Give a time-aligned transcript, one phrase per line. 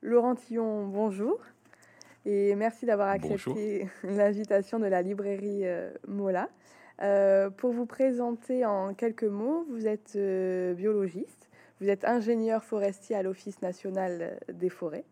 [0.00, 1.40] Laurent Tillon, bonjour.
[2.24, 6.48] Et merci d'avoir accepté l'invitation de la librairie euh, Mola.
[7.02, 11.48] Euh, pour vous présenter en quelques mots, vous êtes euh, biologiste,
[11.80, 15.04] vous êtes ingénieur forestier à l'Office national des forêts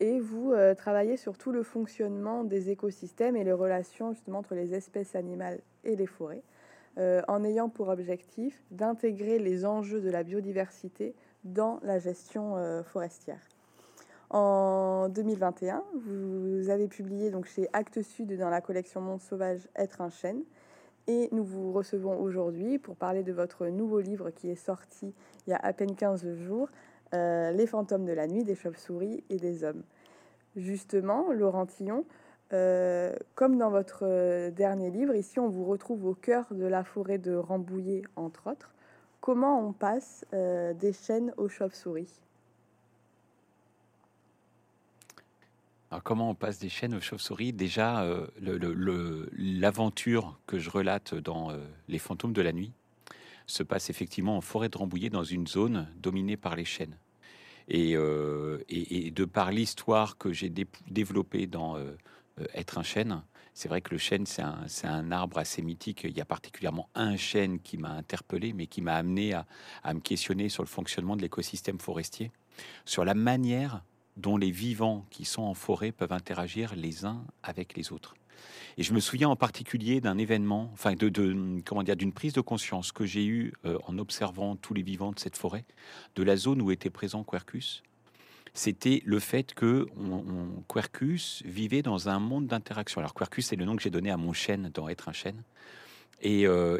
[0.00, 4.74] et vous travaillez sur tout le fonctionnement des écosystèmes et les relations justement entre les
[4.74, 6.42] espèces animales et les forêts,
[6.96, 11.14] en ayant pour objectif d'intégrer les enjeux de la biodiversité
[11.44, 13.51] dans la gestion forestière.
[14.32, 20.00] En 2021, vous avez publié donc chez Actes Sud dans la collection Monde Sauvage Être
[20.00, 20.42] un chêne.
[21.06, 25.12] Et nous vous recevons aujourd'hui pour parler de votre nouveau livre qui est sorti
[25.46, 26.70] il y a à peine 15 jours,
[27.12, 29.82] euh, Les fantômes de la nuit, des chauves-souris et des hommes.
[30.56, 32.06] Justement, Laurent Tillon,
[32.54, 36.84] euh, comme dans votre euh, dernier livre, ici on vous retrouve au cœur de la
[36.84, 38.72] forêt de Rambouillet, entre autres.
[39.20, 42.22] Comment on passe des chênes aux chauves-souris?
[45.92, 47.52] Alors, comment on passe des chênes aux chauves-souris?
[47.52, 48.26] Déjà, euh,
[49.36, 52.72] l'aventure que je relate dans euh, Les fantômes de la nuit
[53.46, 56.96] se passe effectivement en forêt de Rambouillet, dans une zone dominée par les chênes.
[57.68, 60.50] Et, euh, de par l'histoire que j'ai
[60.88, 61.76] développée dans
[62.54, 66.04] Être un chêne, c'est vrai que le chêne, c'est un, arbre assez mythique.
[66.04, 70.00] Il y a particulièrement un chêne qui m'a interpellé, mais qui m'a amené à me
[70.00, 72.30] questionner sur le fonctionnement de l'écosystème forestier,
[72.86, 73.82] sur la manière
[74.16, 78.14] dont les vivants qui sont en forêt peuvent interagir les uns avec les autres.
[78.76, 81.10] Et je me souviens en particulier d'un événement, enfin de,
[81.64, 85.12] comment dire, d'une prise de conscience que j'ai eue euh, en observant tous les vivants
[85.12, 85.64] de cette forêt,
[86.14, 87.82] de la zone où était présent Quercus.
[88.54, 89.86] C'était le fait que
[90.68, 93.00] Quercus vivait dans un monde d'interaction.
[93.00, 95.42] Alors Quercus, c'est le nom que j'ai donné à mon chêne dans Être un chêne.
[96.20, 96.78] Et, euh,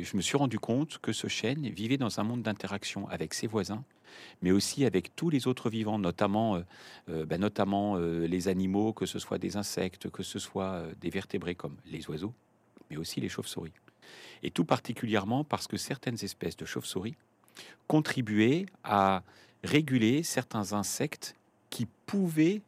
[0.00, 3.46] je me suis rendu compte que ce chêne vivait dans un monde d'interaction avec ses
[3.46, 3.84] voisins,
[4.40, 6.60] mais aussi avec tous les autres vivants, notamment, euh,
[7.10, 11.54] euh, ben, notamment les animaux, que ce soit des insectes, que ce soit des vertébrés
[11.54, 12.32] comme les oiseaux,
[12.90, 13.72] mais aussi les chauves-souris.
[14.42, 17.14] Et tout particulièrement parce que certaines espèces de chauves-souris
[17.86, 19.22] contribuaient à
[19.64, 21.34] réguler certains insectes
[21.68, 22.62] qui pouvaient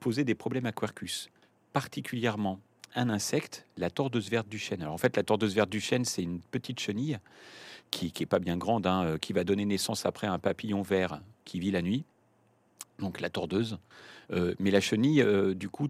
[0.00, 1.30] poser des problèmes à Quercus,
[1.72, 2.58] particulièrement
[2.94, 4.82] un insecte, la tordeuse verte du chêne.
[4.82, 7.18] Alors en fait, la tordeuse verte du chêne, c'est une petite chenille
[7.90, 10.38] qui, qui est pas bien grande, hein, euh, qui va donner naissance après à un
[10.38, 12.04] papillon vert qui vit la nuit.
[12.98, 13.78] Donc la tordeuse.
[14.32, 15.88] Euh, mais la chenille, euh, du coup,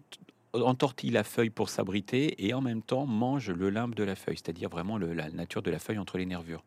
[0.52, 4.36] entortille la feuille pour s'abriter et en même temps mange le limbe de la feuille,
[4.36, 6.64] c'est-à-dire vraiment la nature de la feuille entre les nervures.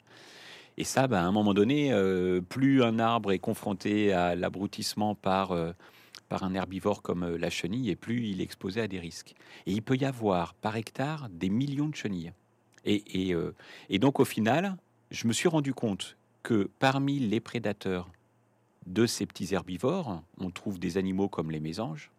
[0.77, 1.93] Et ça, ben, à un moment donné,
[2.49, 5.55] plus un arbre est confronté à l'abrutissement par
[6.29, 9.35] par un herbivore comme euh, la chenille, et plus il est exposé à des risques.
[9.65, 12.33] Et il peut y avoir par hectare des millions de chenilles.
[12.85, 13.53] Et, et, euh,
[13.99, 14.77] donc au final,
[15.11, 18.09] je me suis rendu compte que parmi les prédateurs
[18.85, 22.11] de ces petits herbivores, on trouve des animaux comme les mésanges,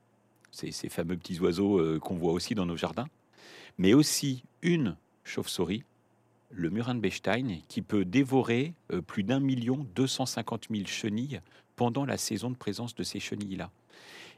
[0.51, 3.09] ces, ces fameux petits oiseaux euh, qu'on voit aussi dans nos jardins,
[3.77, 5.85] mais aussi une chauve-souris,
[6.51, 8.75] le murin de Bechstein, qui peut dévorer
[9.09, 11.41] plus d'un million deux cent cinquante mille chenilles
[11.75, 13.73] pendant la saison de présence de ces chenilles-là.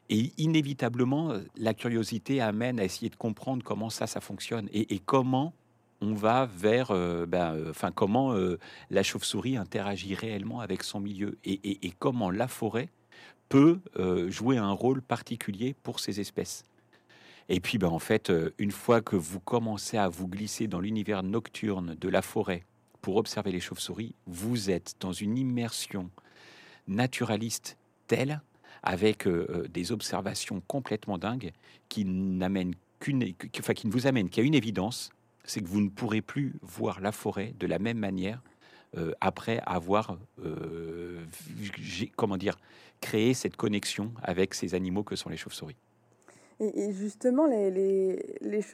[0.08, 5.52] Et inévitablement, la curiosité amène à essayer de comprendre comment ça, ça fonctionne et, comment
[6.00, 8.58] on va vers, euh, ben, euh, enfin comment euh,
[8.90, 12.90] la chauve-souris interagit réellement avec son milieu et, comment la forêt
[13.48, 13.80] peut
[14.28, 16.64] jouer un rôle particulier pour ces espèces.
[17.48, 21.22] Et puis, ben, en fait, une fois que vous commencez à vous glisser dans l'univers
[21.22, 22.64] nocturne de la forêt
[23.02, 26.10] pour observer les chauves-souris, vous êtes dans une immersion
[26.88, 27.78] naturaliste
[28.08, 28.40] telle
[28.86, 31.52] avec euh, euh, des observations complètement dingues
[31.88, 35.10] qui n'amènent qu'une, enfin, qui ne vous amènent qu'à une évidence,
[35.44, 38.42] c'est que vous ne pourrez plus voir la forêt de la même manière
[38.96, 40.16] euh, après avoir,
[42.16, 42.56] comment dire,
[43.00, 45.76] créé cette connexion avec ces animaux que sont les chauves-souris.
[46.60, 47.46] Et, justement,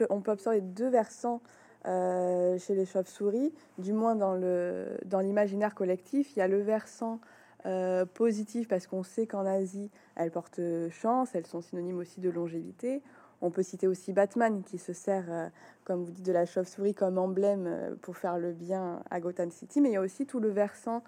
[0.09, 1.41] on peut observer deux versants
[1.85, 6.31] chez les chauves-souris, du moins dans, le, dans l'imaginaire collectif.
[6.35, 7.19] Il y a le versant
[7.65, 10.59] euh, positif parce qu'on sait qu'en Asie, elles portent
[10.89, 13.01] chance, elles sont synonymes aussi de longévité.
[13.39, 15.47] On peut citer aussi Batman qui se sert, euh,
[15.85, 19.49] comme vous dites, de la chauve-souris comme emblème euh, pour faire le bien à Gotham
[19.49, 19.79] City.
[19.79, 21.03] Mais il y a aussi tout le versant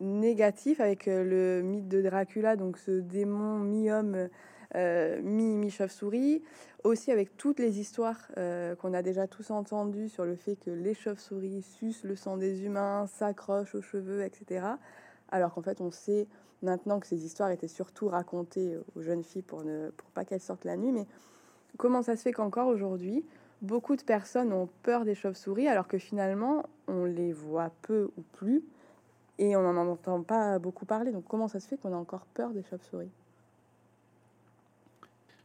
[0.00, 4.28] négatif avec le mythe de Dracula, donc ce démon mi-homme,
[4.74, 6.42] mi-chauve-souris.
[6.82, 8.26] aussi avec toutes les histoires
[8.80, 12.64] qu'on a déjà tous entendues sur le fait que les chauves-souris sucent le sang des
[12.64, 14.62] humains, s'accrochent aux cheveux, etc
[15.32, 16.28] alors qu'en fait on sait
[16.62, 20.40] maintenant que ces histoires étaient surtout racontées aux jeunes filles pour ne pour pas qu'elles
[20.40, 20.92] sortent la nuit.
[20.92, 21.06] Mais
[21.76, 23.24] comment ça se fait qu'encore aujourd'hui
[23.62, 28.22] beaucoup de personnes ont peur des chauves-souris alors que finalement on les voit peu ou
[28.32, 28.62] plus
[29.38, 31.10] et on n'en entend pas beaucoup parler?
[31.10, 33.10] Donc comment ça se fait qu'on a encore peur des chauves-souris?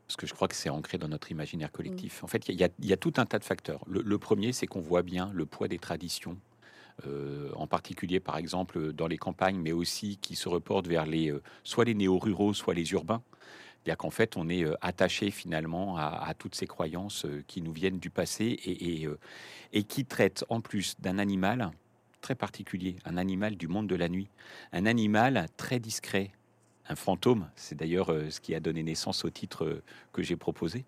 [0.07, 2.24] Parce que je crois que c'est ancré dans notre imaginaire collectif.
[2.24, 3.83] En fait, il y, a tout un tas de facteurs.
[3.88, 6.38] Le, premier, c'est qu'on voit bien le poids des traditions,
[7.06, 11.32] euh, en particulier, par exemple, dans les campagnes, mais aussi qui se reportent vers les,
[11.32, 13.22] euh, soit les néo-ruraux, soit les urbains.
[13.84, 18.00] C'est-à-dire qu'en fait, on est euh, attaché finalement à, toutes ces croyances qui nous viennent
[18.00, 19.08] du passé et,
[19.74, 21.72] et, qui traitent en plus d'un animal
[22.22, 24.28] très particulier, un animal du monde de la nuit,
[24.74, 26.32] un animal très discret,
[26.90, 27.48] un fantôme.
[27.56, 30.84] C'est d'ailleurs ce qui a donné naissance au titre que j'ai proposé.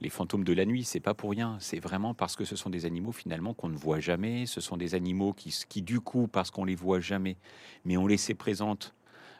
[0.00, 1.56] Les fantômes de la nuit, c'est pas pour rien.
[1.60, 4.46] C'est vraiment parce que ce sont des animaux finalement qu'on ne voit jamais.
[4.46, 7.36] Ce sont des animaux qui, qui du coup, parce qu'on les voit jamais,
[7.84, 8.94] mais on les sait présentes,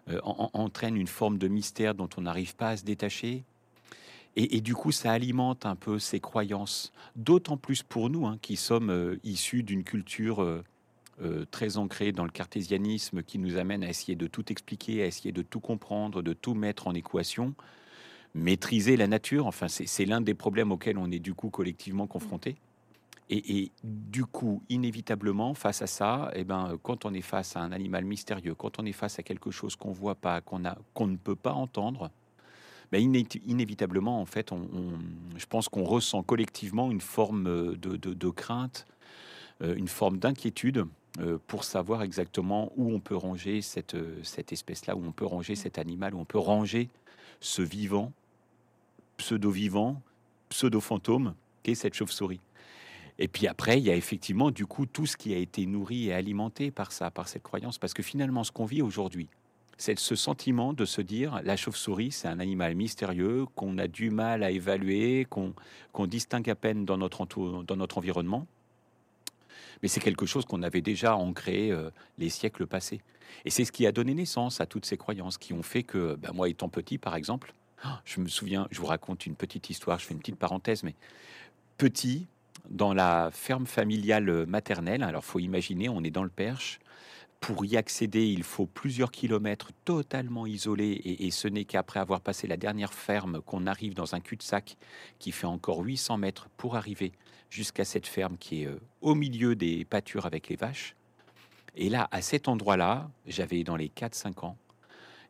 [0.08, 3.44] euh, entraînent une forme de mystère dont on n'arrive pas à se détacher.
[4.36, 6.92] Et, du coup, ça alimente un peu ces croyances.
[7.14, 10.42] D'autant plus pour nous, hein, qui sommes issus d'une culture
[11.22, 15.06] euh, très ancré dans le cartésianisme qui nous amène à essayer de tout expliquer, à
[15.06, 17.54] essayer de tout comprendre, de tout mettre en équation,
[18.34, 19.46] maîtriser la nature.
[19.46, 22.56] Enfin, c'est l'un des problèmes auxquels on est du coup collectivement confronté.
[23.30, 27.72] Et, du coup, inévitablement, face à ça, eh ben, quand on est face à un
[27.72, 31.16] animal mystérieux, quand on est face à quelque chose qu'on voit pas, qu'on qu'on ne
[31.16, 32.10] peut pas entendre,
[32.92, 33.00] ben,
[33.46, 34.68] inévitablement, en fait, on,
[35.36, 38.86] je pense qu'on ressent collectivement une forme de, de crainte,
[39.62, 40.84] euh, une forme d'inquiétude
[41.20, 45.24] euh, pour savoir exactement où on peut ranger cette, euh, cette espèce-là, où on peut
[45.24, 46.88] ranger cet animal, où on peut ranger
[47.40, 48.12] ce vivant,
[49.16, 50.00] pseudo-vivant,
[50.48, 52.40] pseudo-fantôme, qu'est cette chauve-souris.
[53.18, 56.08] Et puis après, il y a effectivement du coup tout ce qui a été nourri
[56.08, 59.28] et alimenté par ça, par cette croyance, parce que finalement, ce qu'on vit aujourd'hui,
[59.76, 64.10] c'est ce sentiment de se dire la chauve-souris, c'est un animal mystérieux qu'on a du
[64.10, 67.24] mal à évaluer, qu'on distingue à peine dans notre,
[67.62, 68.46] dans notre environnement
[69.84, 73.02] mais c'est quelque chose qu'on avait déjà ancré euh, les siècles passés.
[73.44, 76.16] Et c'est ce qui a donné naissance à toutes ces croyances qui ont fait que,
[76.16, 77.52] ben, moi étant petit par exemple,
[78.04, 80.94] je me souviens, je vous raconte une petite histoire, je fais une petite parenthèse, mais
[81.76, 82.26] petit,
[82.70, 86.80] dans la ferme familiale maternelle, alors faut imaginer, on est dans le Perche,
[87.46, 92.46] pour y accéder, il faut plusieurs kilomètres totalement isolés et, ce n'est qu'après avoir passé
[92.46, 94.78] la dernière ferme qu'on arrive dans un cul-de-sac
[95.18, 97.12] qui fait encore 800 mètres pour arriver
[97.50, 100.96] jusqu'à cette ferme qui est euh, au milieu des pâtures avec les vaches.
[101.76, 104.56] Et là, à cet endroit-là, j'avais dans les 4-5 ans.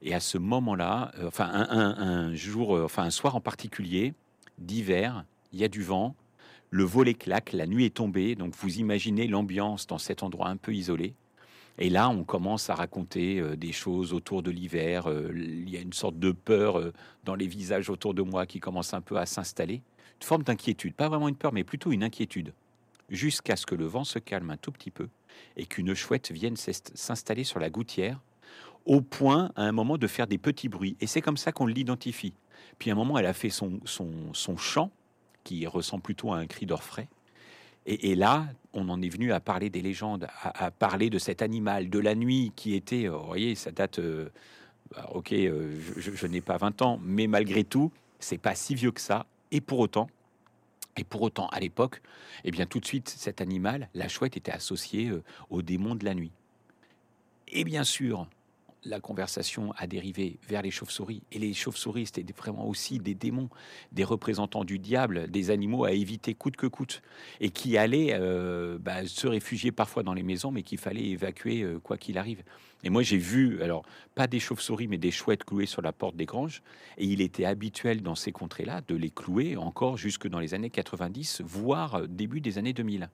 [0.04, 4.12] Et à ce moment-là, euh, enfin un, jour, euh, enfin un soir en particulier,
[4.58, 6.14] d'hiver, il y a du vent,
[6.68, 10.58] le volet claque, la nuit est tombée, donc vous imaginez l'ambiance dans cet endroit un
[10.58, 11.14] peu isolé.
[11.78, 15.08] Et là, on commence à raconter euh, des choses autour de l'hiver.
[15.34, 16.92] Il y a une sorte de peur
[17.24, 19.80] dans les visages autour de moi qui commence un peu à s'installer.
[20.20, 22.52] Une forme d'inquiétude, pas vraiment une peur, mais plutôt une inquiétude.
[23.08, 25.08] Jusqu'à ce que le vent se calme un tout petit peu
[25.56, 28.20] et qu'une chouette vienne s'installer sur la gouttière,
[28.86, 30.96] au point à un moment de faire des petits bruits.
[31.00, 32.34] Et c'est comme ça qu'on l'identifie.
[32.78, 34.90] Puis à un moment, elle a fait son, son, son chant,
[35.44, 37.08] qui ressemble plutôt à un cri d'orfraie.
[37.86, 41.90] Et, là, on en est venu à parler des légendes, à, parler de cet animal
[41.90, 44.30] de la nuit qui était, euh, vous voyez, ça date, euh,
[44.90, 48.90] bah, ok, euh, je, n'ai pas 20 ans, mais malgré tout, c'est pas si vieux
[48.90, 49.26] que ça.
[49.50, 50.08] Et pour autant,
[50.96, 52.00] et pour autant, à l'époque,
[52.44, 55.12] eh bien, tout de suite, cet animal, la chouette, était associée
[55.50, 56.32] au démon de la nuit.
[57.48, 58.26] Et bien sûr,
[58.84, 61.22] la conversation a dérivé vers les chauves-souris.
[61.32, 63.48] Et les chauves-souris, c'était vraiment aussi des démons,
[63.92, 67.02] des représentants du diable, des animaux à éviter coûte que coûte,
[67.40, 71.62] et qui allaient euh, bah, se réfugier parfois dans les maisons, mais qu'il fallait évacuer
[71.62, 72.42] euh, quoi qu'il arrive.
[72.82, 76.16] Et moi, j'ai vu, alors, pas des chauves-souris, mais des chouettes clouées sur la porte
[76.16, 76.62] des granges,
[76.98, 80.70] et il était habituel dans ces contrées-là de les clouer encore jusque dans les années
[80.70, 83.08] 90, voire début des années 2000.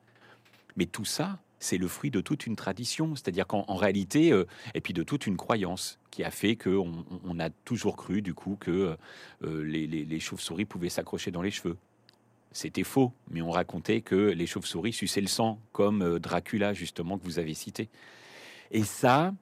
[0.76, 4.80] Mais tout ça, c'est le fruit de toute une tradition, c'est-à-dire qu'en réalité, euh, et
[4.80, 8.56] puis de toute une croyance qui a fait qu'on on a toujours cru du coup
[8.58, 8.96] que
[9.44, 11.76] euh, les, chauves-souris pouvaient s'accrocher dans les cheveux.
[12.50, 17.18] C'était faux, mais on racontait que les chauves-souris suçaient le sang, comme euh, Dracula justement
[17.18, 17.88] que vous avez cité.
[18.72, 19.34] Et ça,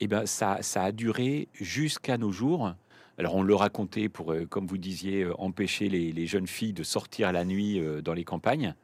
[0.00, 2.72] eh ben, ça, a duré jusqu'à nos jours.
[3.18, 7.32] Alors on le racontait pour, comme vous disiez, empêcher les, les, jeunes filles de sortir
[7.32, 8.74] la nuit dans les campagnes.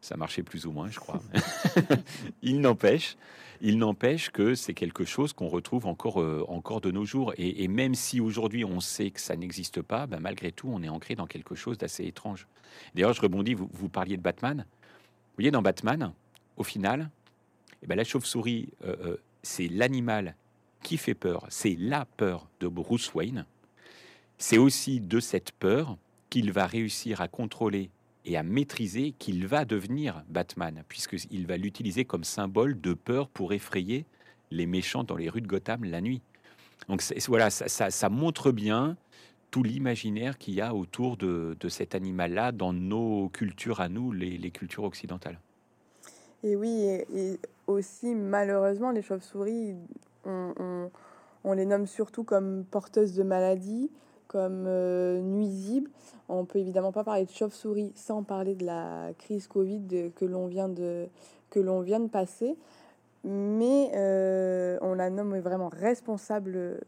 [0.00, 1.20] Ça marchait plus ou moins, je crois.
[2.42, 3.16] il n'empêche,
[3.60, 7.32] il n'empêche que c'est quelque chose qu'on retrouve encore, euh, encore de nos jours.
[7.36, 10.88] Et, même si aujourd'hui on sait que ça n'existe pas, ben malgré tout, on est
[10.88, 12.46] ancré dans quelque chose d'assez étrange.
[12.94, 14.64] D'ailleurs, je rebondis, vous, vous, parliez de Batman.
[14.68, 16.12] Vous voyez, dans Batman,
[16.56, 17.10] au final,
[17.82, 20.34] eh ben, la chauve-souris, euh, euh, c'est l'animal
[20.82, 21.46] qui fait peur.
[21.48, 23.44] C'est la peur de Bruce Wayne.
[24.38, 25.96] C'est aussi de cette peur
[26.30, 27.90] qu'il va réussir à contrôler
[28.28, 33.54] et à maîtriser qu'il va devenir Batman, puisqu'il va l'utiliser comme symbole de peur pour
[33.54, 34.04] effrayer
[34.50, 36.20] les méchants dans les rues de Gotham la nuit.
[36.88, 38.98] Donc voilà, ça, montre bien
[39.50, 44.50] tout l'imaginaire qu'il y a autour de, cet animal-là dans nos cultures à nous, les,
[44.50, 45.40] cultures occidentales.
[46.44, 49.74] Et oui, et, aussi malheureusement, les chauves-souris,
[50.26, 53.90] on, les nomme surtout comme porteuses de maladies,
[54.28, 55.90] comme euh, nuisibles.
[56.28, 60.46] On peut évidemment pas parler de chauve-souris sans parler de la crise Covid que l'on
[60.46, 61.08] vient de
[61.50, 62.56] que l'on vient de passer,
[63.24, 66.78] mais euh, on la nomme vraiment responsable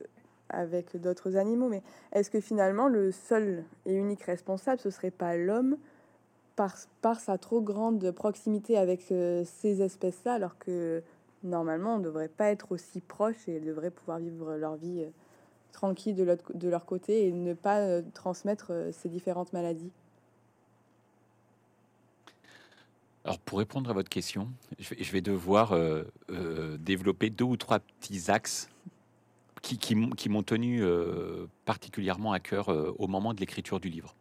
[0.50, 1.68] avec d'autres animaux.
[1.68, 1.82] Mais
[2.12, 5.76] est-ce que finalement le seul et unique responsable ce serait pas l'homme
[6.56, 11.02] par, par sa trop grande proximité avec euh, ces espèces-là, alors que
[11.42, 15.10] normalement on ne devrait pas être aussi proche et devrait pouvoir vivre leur vie euh,
[15.72, 19.90] tranquille de, de leur côté et ne pas transmettre ces différentes maladies
[23.24, 24.48] Alors, pour répondre à votre question,
[24.78, 28.70] je vais, devoir euh, euh, développer deux ou trois petits axes
[29.60, 34.14] qui, qui, m'ont tenu euh, particulièrement à cœur au moment de l'écriture du livre.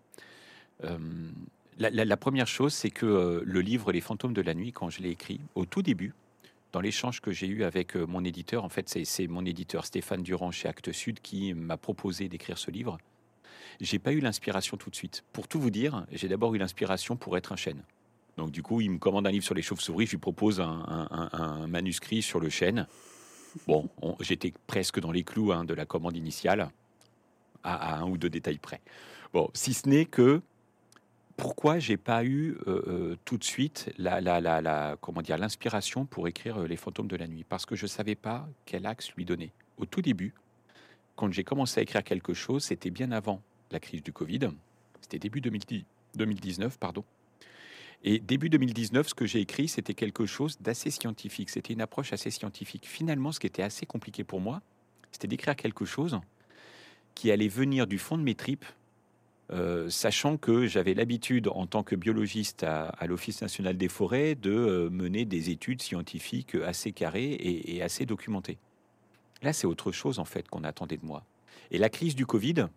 [1.77, 5.11] La, première chose, c'est que le livre Les fantômes de la nuit, quand je l'ai
[5.11, 6.13] écrit, au tout début,
[6.71, 10.51] dans l'échange que j'ai eu avec mon éditeur, en fait, c'est mon éditeur Stéphane Durand
[10.51, 12.97] chez Actes Sud qui m'a proposé d'écrire ce livre.
[13.81, 15.23] J'ai pas eu l'inspiration tout de suite.
[15.31, 17.83] Pour tout vous dire, j'ai d'abord eu l'inspiration pour être un chêne.
[18.37, 21.67] Donc du coup, il me commande un livre sur les chauves-souris, je lui propose un,
[21.67, 22.87] manuscrit sur le chêne.
[23.67, 26.69] Bon, j'étais presque dans les clous hein, de la commande initiale,
[27.63, 28.81] à, un ou deux détails près.
[29.33, 30.41] Bon, si ce n'est que
[31.39, 36.05] pourquoi j'ai pas eu euh, euh, tout de suite la, la, la, comment dire l'inspiration
[36.05, 37.45] pour écrire euh, Les fantômes de la nuit?
[37.47, 39.53] Parce que je savais pas quel axe lui donner.
[39.77, 40.33] Au tout début,
[41.15, 43.41] quand j'ai commencé à écrire quelque chose, c'était bien avant
[43.71, 44.49] la crise du Covid.
[44.99, 47.05] C'était début 2010, 2019, pardon.
[48.03, 51.49] Et début 2019, ce que j'ai écrit, c'était quelque chose d'assez scientifique.
[51.49, 52.85] C'était une approche assez scientifique.
[52.85, 54.61] Finalement, ce qui était assez compliqué pour moi,
[55.11, 56.19] c'était d'écrire quelque chose
[57.15, 58.65] qui allait venir du fond de mes tripes,
[59.51, 64.51] euh, sachant que j'avais l'habitude, en tant que biologiste à, l'Office national des forêts, de
[64.51, 68.57] euh, mener des études scientifiques assez carrées et, assez documentées.
[69.41, 71.23] Là, c'est autre chose, en fait, qu'on attendait de moi.
[71.71, 72.67] Et la crise du Covid,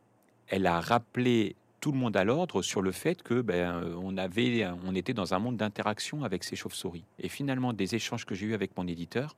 [0.49, 4.67] elle a rappelé tout le monde à l'ordre sur le fait que ben, on, avait,
[4.87, 7.05] on était dans un monde d'interaction avec ces chauves-souris.
[7.19, 9.37] Et finalement, des échanges que j'ai eus avec mon éditeur,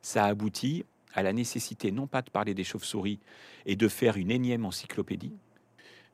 [0.00, 0.84] ça a abouti
[1.14, 3.18] à la nécessité non pas de parler des chauves-souris
[3.66, 5.32] et de faire une énième encyclopédie,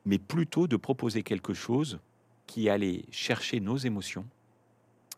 [0.09, 1.99] mais plutôt de proposer quelque chose
[2.47, 4.25] qui allait chercher nos émotions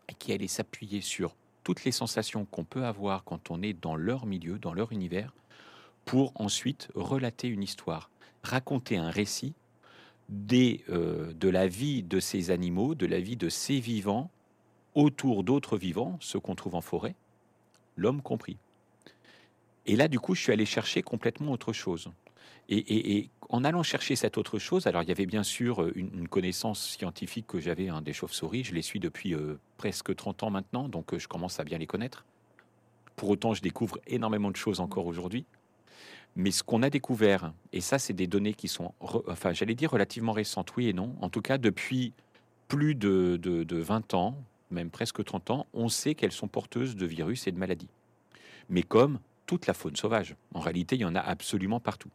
[0.09, 1.33] et qui allait s'appuyer sur
[1.63, 5.33] toutes les sensations qu'on peut avoir quand on est dans leur milieu, dans leur univers,
[6.03, 8.09] pour ensuite relater une histoire,
[8.43, 9.53] raconter un récit
[10.27, 14.29] des, euh, de la vie de ces animaux, de la vie de ces vivants,
[14.93, 17.15] autour d'autres vivants, ceux qu'on trouve en forêt,
[17.95, 18.57] l'homme compris.
[19.85, 22.11] Et là, du coup, je suis allé chercher complètement autre chose.
[22.69, 26.29] Et, en allant chercher cette autre chose, alors il y avait bien sûr euh, une,
[26.29, 30.51] connaissance scientifique que j'avais hein, des chauves-souris, je les suis depuis euh, presque 30 ans
[30.51, 32.23] maintenant, donc je commence à bien les connaître.
[33.17, 35.45] Pour autant, je découvre énormément de choses encore aujourd'hui.
[36.35, 39.91] Mais ce qu'on a découvert, et ça, c'est des données qui sont, enfin, j'allais dire
[39.91, 41.15] relativement récentes, oui et non.
[41.21, 42.13] En tout cas, depuis
[42.69, 44.37] plus de, de, 20 ans,
[44.69, 47.89] même presque 30 ans, on sait qu'elles sont porteuses de virus et de maladies.
[48.69, 52.09] Mais comme toute la faune sauvage, en réalité, il y en a absolument partout.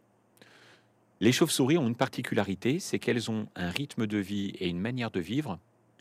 [1.19, 5.09] Les chauves-souris ont une particularité, c'est qu'elles ont un rythme de vie et une manière
[5.09, 5.57] de vivre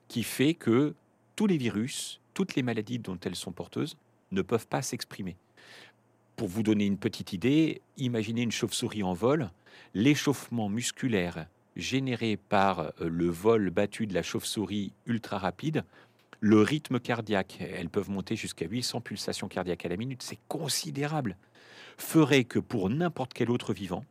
[0.09, 0.95] qui fait que
[1.37, 3.97] tous les virus, toutes les maladies dont elles sont porteuses
[4.31, 5.37] ne peuvent pas s'exprimer.
[6.37, 9.51] Pour vous donner une petite idée, imaginez une chauve-souris en vol.
[9.95, 11.47] L'échauffement musculaire
[11.77, 15.85] généré par euh, le vol battu de la chauve-souris ultra rapide,
[16.41, 21.37] le rythme cardiaque, elles peuvent monter jusqu'à 800 pulsations cardiaques à la minute, c'est considérable,
[21.97, 24.05] ferait que pour n'importe quel autre vivant,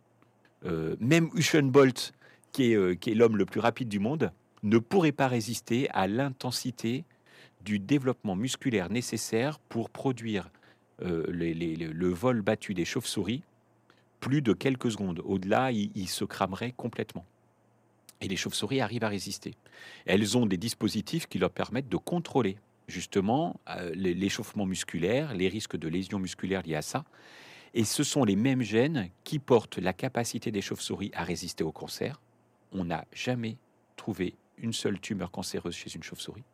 [0.99, 2.13] même Usain Bolt,
[2.55, 4.31] qui est, euh, qui est l'homme le plus rapide du monde,
[4.63, 7.03] ne pourrait pas résister à l'intensité
[7.61, 10.49] du développement musculaire nécessaire pour produire
[11.01, 13.43] euh, le vol battu des chauves-souris,
[14.21, 15.21] plus de quelques secondes.
[15.25, 17.25] Au-delà, il, se cramerait complètement.
[18.21, 19.55] Et les chauves-souris arrivent à résister.
[20.05, 22.57] Elles ont des dispositifs qui leur permettent de contrôler
[22.87, 27.03] justement euh, l'échauffement musculaire, les risques de lésions musculaires liés à ça.
[27.77, 31.73] Et ce sont les mêmes gènes qui portent la capacité des chauves-souris à résister au
[31.73, 32.21] cancer.
[32.71, 33.57] On n'a jamais
[33.97, 36.45] trouvé une seule tumeur cancéreuse chez une chauve-souris.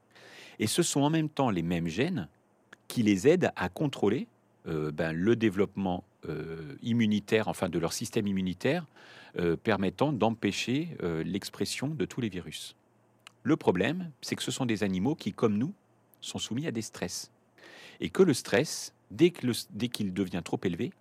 [0.58, 2.28] Et ce sont en même temps les mêmes gènes
[2.88, 4.28] qui les aident à contrôler
[4.68, 8.88] euh, ben, le développement euh, immunitaire, enfin de leur système immunitaire,
[9.38, 12.76] euh, permettant d'empêcher l'expression de tous les virus.
[13.44, 15.74] Le problème, c'est que ce sont des animaux qui, comme nous,
[16.20, 17.32] sont soumis à des stress.
[18.00, 20.92] Et que le stress, dès qu'il devient trop élevé,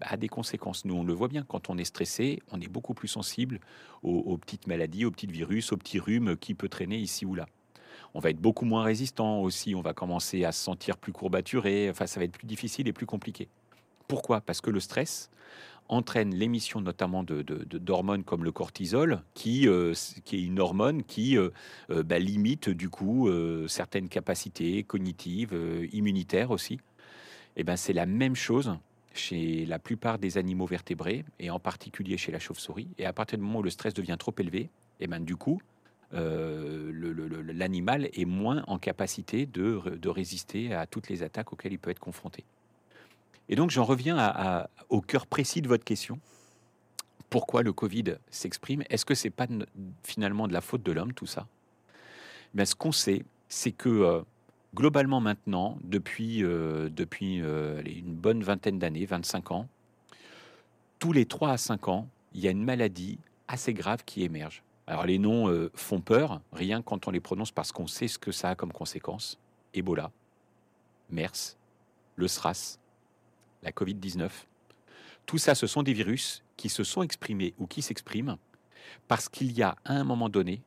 [0.00, 0.84] a des conséquences.
[0.84, 3.60] Nous, on le voit bien, quand on est stressé, on est beaucoup plus sensible
[4.02, 7.46] aux, petites maladies, aux petits virus, aux petits rhumes qui peut traîner ici ou là.
[8.14, 11.90] On va être beaucoup moins résistant aussi, on va commencer à se sentir plus courbaturé,
[11.90, 13.48] enfin ça va être plus difficile et plus compliqué.
[14.08, 14.40] Pourquoi?
[14.40, 15.30] Parce que le stress
[15.88, 21.36] entraîne l'émission notamment de, d'hormones comme le cortisol, qui, euh, qui est une hormone qui
[21.36, 21.50] euh,
[21.90, 23.28] euh, bah, limite du coup
[23.68, 25.56] certaines capacités cognitives,
[25.92, 26.74] immunitaires aussi.
[26.74, 28.76] Et eh ben c'est la même chose
[29.18, 32.88] chez la plupart des animaux vertébrés, et en particulier chez la chauve-souris.
[32.98, 34.70] Et à partir du moment où le stress devient trop élevé, et
[35.00, 35.60] eh ben, du coup,
[36.14, 36.92] euh,
[37.52, 42.00] l'animal est moins en capacité de, résister à toutes les attaques auxquelles il peut être
[42.00, 42.44] confronté.
[43.48, 46.18] Et donc j'en reviens au cœur précis de votre question.
[47.30, 48.82] Pourquoi le Covid s'exprime?
[48.88, 49.46] Est-ce que c'est pas
[50.02, 51.46] finalement de la faute de l'homme tout ça?
[52.54, 54.22] Mais Ce qu'on sait, c'est que euh,
[54.74, 59.68] globalement maintenant, depuis, euh, depuis euh, une bonne vingtaine d'années, 25 ans,
[60.98, 63.18] tous les 3 à 5 ans, il y a une maladie
[63.48, 64.62] assez grave qui émerge.
[64.86, 68.18] Alors les noms euh, font peur, rien quand on les prononce parce qu'on sait ce
[68.18, 69.38] que ça a comme conséquence.
[69.74, 70.10] Ebola,
[71.10, 71.56] MERS,
[72.16, 72.78] le SRAS,
[73.62, 74.30] la Covid-19.
[75.26, 78.36] Tout ça, ce sont des virus qui se sont exprimés ou qui s'expriment
[79.08, 80.62] parce qu'il y a à un moment donné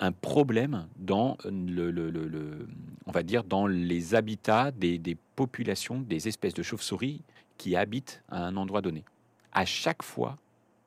[0.00, 2.68] un problème dans le,
[3.06, 7.22] on va dire dans les habitats des, populations des espèces de chauves-souris
[7.56, 9.04] qui habitent à un endroit donné.
[9.52, 10.36] À chaque fois,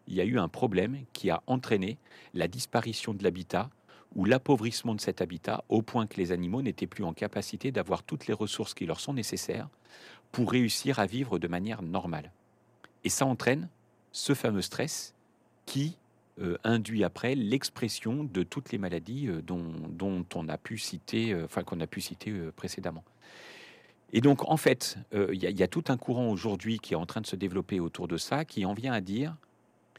[0.07, 1.97] il y a eu un problème qui a entraîné
[2.33, 3.69] la disparition de l'habitat
[4.15, 8.03] ou l'appauvrissement de cet habitat au point que les animaux n'étaient plus en capacité d'avoir
[8.03, 9.69] toutes les ressources qui leur sont nécessaires
[10.31, 12.31] pour réussir à vivre de manière normale.
[13.03, 13.69] Et ça entraîne
[14.11, 15.13] ce fameux stress
[15.65, 15.97] qui
[16.39, 21.43] euh, induit après l'expression de toutes les maladies euh, dont, on a pu citer, euh,
[21.43, 23.03] enfin qu'on a pu citer précédemment.
[24.13, 27.21] Et donc, en fait, il y, a tout un courant aujourd'hui qui est en train
[27.21, 29.37] de se développer autour de ça, qui en vient à dire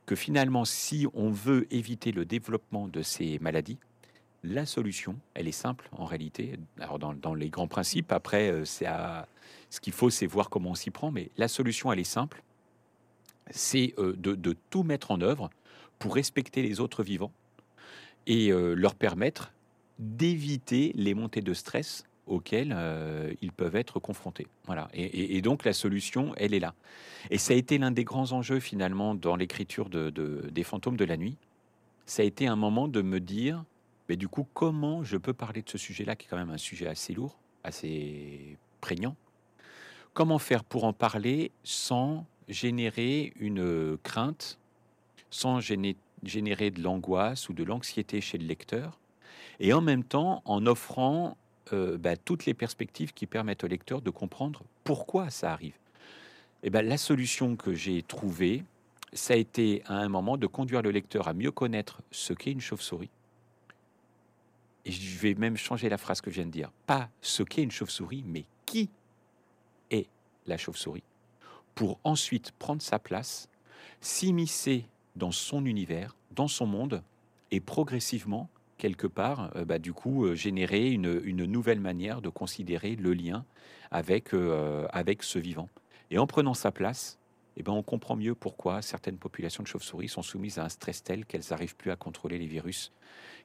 [0.04, 3.78] que finalement, si on veut éviter le développement de ces maladies,
[4.44, 6.58] la solution, elle est simple en réalité.
[6.78, 8.86] Alors, dans, les grands principes, après, c'est
[9.71, 12.42] ce qu'il faut, c'est voir comment on s'y prend, mais la solution, elle est simple.
[13.50, 15.49] C'est de tout mettre en œuvre
[16.02, 17.30] pour respecter les autres vivants
[18.26, 19.52] et euh, leur permettre
[20.00, 24.49] d'éviter les montées de stress auxquelles euh, ils peuvent être confrontés.
[24.67, 24.88] Voilà.
[24.95, 26.75] Et, donc la solution, elle est là.
[27.30, 30.10] Et ça a été l'un des grands enjeux finalement dans l'écriture de,
[30.50, 31.36] des fantômes de la nuit.
[32.04, 33.65] Ça a été un moment de me dire,
[34.08, 36.58] mais du coup, comment je peux parler de ce sujet-là, qui est quand même un
[36.58, 39.15] sujet assez lourd, assez prégnant.
[40.15, 44.58] Comment faire pour en parler sans générer une crainte
[45.32, 49.00] sans générer de l'angoisse ou de l'anxiété chez le lecteur,
[49.58, 51.36] et en même temps en offrant
[51.73, 55.75] euh, bah, toutes les perspectives qui permettent au lecteur de comprendre pourquoi ça arrive.
[56.62, 58.62] Et ben, la solution que j'ai trouvée,
[59.14, 62.52] ça a été à un moment de conduire le lecteur à mieux connaître ce qu'est
[62.52, 63.10] une chauve-souris.
[64.84, 66.71] Et je vais même changer la phrase que je viens de dire.
[66.86, 68.90] Pas ce qu'est une chauve-souris, mais qui
[69.90, 70.08] est
[70.47, 71.04] la chauve-souris.
[71.75, 73.49] Pour ensuite prendre sa place,
[74.00, 74.84] s'immiscer
[75.16, 77.02] dans son univers, dans son monde,
[77.50, 78.48] et progressivement,
[78.78, 83.44] quelque part, euh, bah, du coup, euh, générer une, nouvelle manière de considérer le lien
[83.92, 85.68] avec, euh, avec ce vivant.
[86.10, 87.16] Et en prenant sa place,
[87.56, 91.02] eh ben, on comprend mieux pourquoi certaines populations de chauves-souris sont soumises à un stress
[91.04, 92.90] tel qu'elles n'arrivent plus à contrôler les virus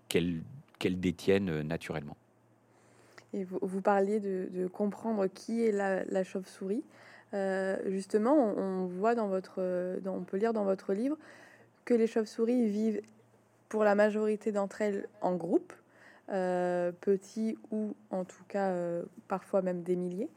[0.07, 0.41] qu'elles
[0.79, 2.17] détiennent naturellement.
[3.33, 6.83] Et vous, parliez de, comprendre qui est la, chauve-souris.
[7.85, 9.61] justement, on, voit dans votre,
[10.05, 11.17] on peut lire dans votre livre
[11.87, 13.01] que les chauves-souris vivent
[13.69, 15.71] pour la majorité d'entre elles en groupe,
[16.29, 20.29] euh, petits ou en tout cas euh, parfois même des milliers.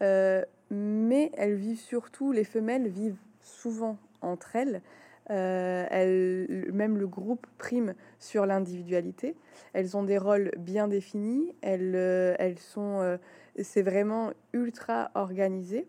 [0.00, 4.80] Euh, mais elles vivent surtout, les femelles vivent souvent entre elles.
[5.28, 9.36] même le groupe prime sur l'individualité.
[9.74, 11.54] Elles ont des rôles bien définis.
[11.60, 11.94] Elles,
[12.38, 13.18] elles sont,
[13.62, 15.86] c'est vraiment ultra organisé.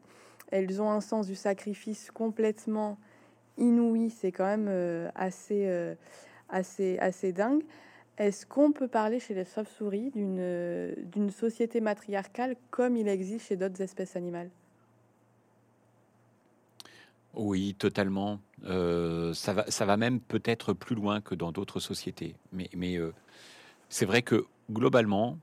[0.52, 2.98] Elles ont un sens du sacrifice complètement
[3.58, 5.96] inouï, c'est quand même euh, assez, euh,
[6.50, 7.64] assez, assez dingue.
[8.18, 13.58] Est-ce qu'on peut parler chez les chauves-souris d'une, d'une société matriarcale comme il existe chez
[13.58, 14.50] d'autres espèces animales?
[17.34, 18.40] Oui, totalement.
[18.64, 22.36] Euh, ça, va, ça va même peut-être plus loin que dans d'autres sociétés.
[22.54, 22.98] Mais, mais
[23.90, 25.38] c'est vrai que globalement,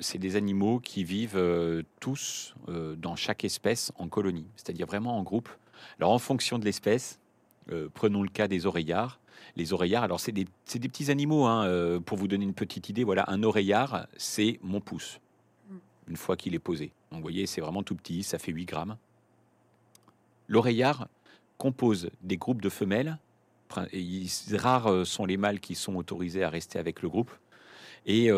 [0.00, 2.56] c'est des animaux qui vivent tous
[2.96, 5.48] dans chaque espèce en colonie, c'est-à-dire vraiment en groupe.
[6.00, 7.20] Alors en fonction de l'espèce,
[7.70, 9.20] euh, prenons le cas des oreillards.
[9.56, 13.04] Les oreillards, alors c'est des, petits animaux, hein, euh, pour vous donner une petite idée,
[13.04, 15.20] voilà, un oreillard, c'est mon pouce,
[15.70, 15.76] mm.
[16.08, 16.92] une fois qu'il est posé.
[17.10, 18.96] Donc vous voyez, c'est vraiment tout petit, ça fait 8 grammes.
[20.48, 21.08] L'oreillard
[21.56, 23.18] composent des groupes de femelles.
[24.52, 27.30] rares sont les mâles qui sont autorisés à rester avec le groupe.
[28.06, 28.30] Et,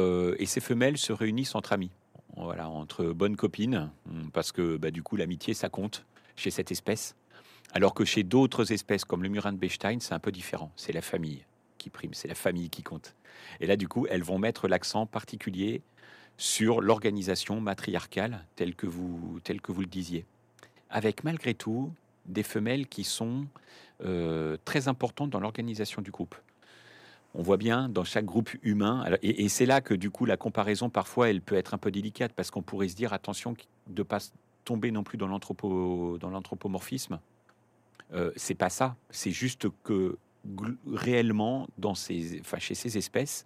[0.46, 1.90] ces femelles se réunissent entre amis,
[2.36, 3.90] voilà, entre bonnes copines,
[4.32, 7.14] parce que bah, du coup l'amitié ça compte chez cette espèce.
[7.72, 10.72] Alors que chez d'autres espèces comme le murin de Bechstein, c'est un peu différent.
[10.76, 11.44] C'est la famille
[11.78, 13.14] qui prime, c'est la famille qui compte.
[13.60, 15.82] Et là, du coup, elles vont mettre l'accent particulier
[16.36, 20.24] sur l'organisation matriarcale telle que, vous, que vous le disiez.
[20.88, 21.92] Avec malgré tout
[22.26, 23.46] des femelles qui sont
[24.04, 26.34] euh, très importantes dans l'organisation du groupe.
[27.34, 30.90] On voit bien dans chaque groupe humain, et, c'est là que du coup la comparaison
[30.90, 33.54] parfois elle peut être un peu délicate parce qu'on pourrait se dire attention
[33.86, 34.18] de ne pas
[34.64, 37.20] tomber non plus dans l'anthropomorphisme.
[38.12, 38.96] Euh, c'est pas ça.
[39.10, 40.16] C'est juste que
[40.86, 43.44] réellement, dans ces, chez ces espèces,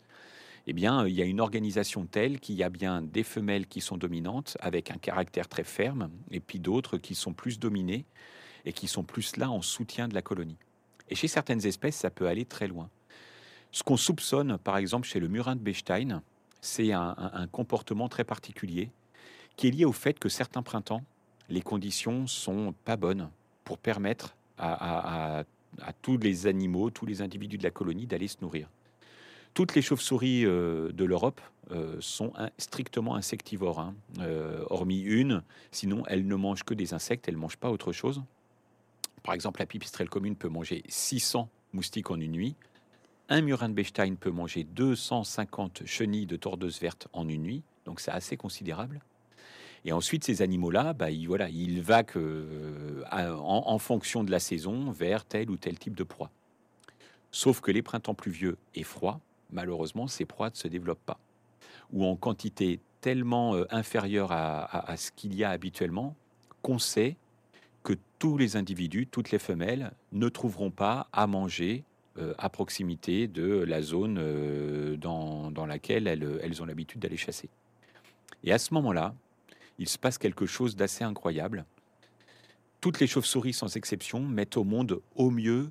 [0.67, 3.81] eh bien, il y a une organisation telle qu'il y a bien des femelles qui
[3.81, 8.07] sont dominantes avec un caractère très ferme, et puis d'autres qui sont plus dominées
[8.65, 10.57] et qui sont plus là en soutien de la colonie.
[11.11, 12.89] Et chez certaines espèces, ça peut aller très loin.
[13.73, 16.23] Ce qu'on soupçonne, par exemple, chez le murin de Bechstein,
[16.61, 18.91] c'est un, comportement très particulier
[19.57, 21.05] qui est lié au fait que certains printemps,
[21.51, 23.29] les conditions sont pas bonnes
[23.65, 25.45] pour permettre à,
[26.03, 28.69] tous les animaux, tous les individus de la colonie d'aller se nourrir.
[29.55, 31.41] Toutes les chauves-souris euh, de l'Europe
[31.71, 33.95] euh, sont strictement insectivores, hein.
[34.19, 35.43] euh, hormis une.
[35.71, 38.23] Sinon, elles ne mangent que des insectes, elles ne mangent pas autre chose.
[39.23, 42.57] Par exemple, la pipistrelle commune peut manger 600 moustiques en une nuit.
[43.29, 48.01] Un murin de Bechstein peut manger 250 chenilles de tordeuse verte en une nuit, donc
[48.01, 49.01] c'est assez considérable.
[49.85, 54.91] Et ensuite, ces animaux-là, bah, ils, voilà, ils vaquent euh, en, fonction de la saison
[54.91, 56.31] vers tel ou tel type de proie.
[57.31, 59.21] Sauf que les printemps pluvieux et froids,
[59.51, 61.19] malheureusement, ces proies ne se développent pas.
[61.93, 66.17] Ou en quantité tellement euh, inférieure à, ce qu'il y a habituellement
[66.63, 67.17] qu'on sait
[67.83, 71.85] que tous les individus, toutes les femelles, ne trouveront pas à manger
[72.17, 77.51] euh, à proximité de la zone dans, laquelle elles ont l'habitude d'aller chasser.
[78.45, 79.15] Et à ce moment-là,
[79.79, 81.65] il se passe quelque chose d'assez incroyable.
[82.81, 85.71] Toutes les chauves-souris, sans exception, mettent au monde au mieux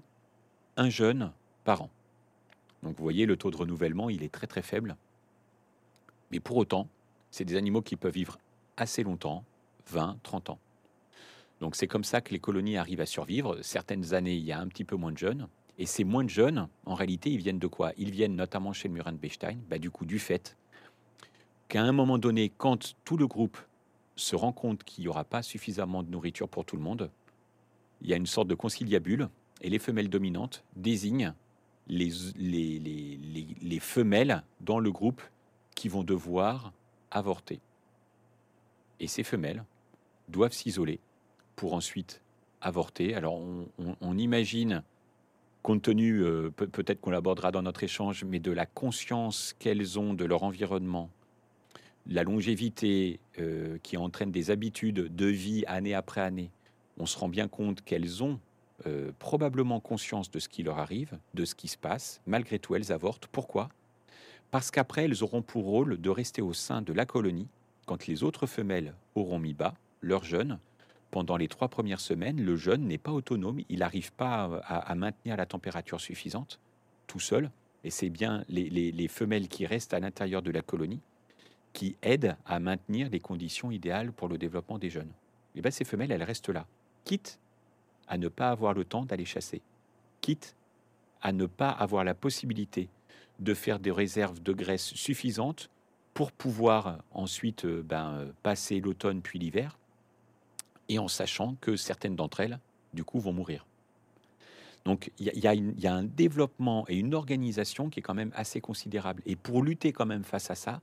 [0.78, 1.32] un jeune
[1.64, 1.90] par an.
[2.82, 4.98] Donc vous voyez, le taux de renouvellement, il est très très faible.
[6.32, 6.88] Mais pour autant,
[7.32, 8.40] c'est des animaux qui peuvent vivre
[8.78, 9.46] assez longtemps,
[9.92, 10.60] 20, 30 ans.
[11.62, 13.60] Donc c'est comme ça que les colonies arrivent à survivre.
[13.62, 15.48] Certaines années, il y a un petit peu moins de jeunes.
[15.78, 17.94] Et ces moins de jeunes, en réalité, ils viennent de quoi?
[17.98, 20.58] Ils viennent notamment chez le murin de Bechstein, bah, du coup du fait
[21.68, 23.58] qu'à un moment donné, quand tout le groupe
[24.16, 27.10] se rend compte qu'il n'y aura pas suffisamment de nourriture pour tout le monde,
[28.02, 29.30] il y a une sorte de conciliabule
[29.62, 31.34] et les femelles dominantes désignent
[31.88, 35.22] les, les, femelles dans le groupe
[35.76, 36.72] qui vont devoir
[37.12, 37.60] avorter.
[39.00, 39.64] Et ces femelles
[40.30, 41.00] doivent s'isoler
[41.56, 42.22] pour ensuite
[42.62, 43.16] avorter.
[43.16, 43.42] Alors
[44.02, 44.84] on, imagine,
[45.62, 50.14] compte tenu, euh, peut-être qu'on l'abordera dans notre échange, mais de la conscience qu'elles ont
[50.14, 51.10] de leur environnement,
[52.08, 56.52] la longévité euh, qui entraîne des habitudes de vie année après année,
[56.98, 58.40] on se rend bien compte qu'elles ont
[58.86, 62.22] euh, probablement conscience de ce qui leur arrive, de ce qui se passe.
[62.26, 63.28] Malgré tout, elles avortent.
[63.28, 63.70] Pourquoi?
[64.52, 67.48] Parce qu'après, elles auront pour rôle de rester au sein de la colonie
[67.86, 70.60] quand les autres femelles auront mis bas leurs jeunes.
[71.12, 75.38] Pendant les trois premières semaines, le jeune n'est pas autonome, il n'arrive pas à, maintenir
[75.38, 76.60] la température suffisante
[77.08, 77.52] tout seul.
[77.84, 81.02] Et c'est bien les femelles qui restent à l'intérieur de la colonie
[81.74, 85.12] qui aident à maintenir les conditions idéales pour le développement des jeunes.
[85.56, 86.66] Et bien ces femelles, elles restent là,
[87.04, 87.40] quitte
[88.08, 89.62] à ne pas avoir le temps d'aller chasser,
[90.22, 90.56] quitte
[91.22, 92.90] à ne pas avoir la possibilité
[93.40, 95.70] de faire des réserves de graisse suffisantes
[96.14, 99.80] pour pouvoir ensuite euh, ben, euh, passer l'automne puis l'hiver,
[100.90, 102.60] et en sachant que certaines d'entre elles,
[102.94, 103.66] du coup, vont mourir.
[104.86, 109.24] Donc il y, a un développement et une organisation qui est quand même assez considérable.
[109.26, 110.82] Et pour lutter quand même face à ça,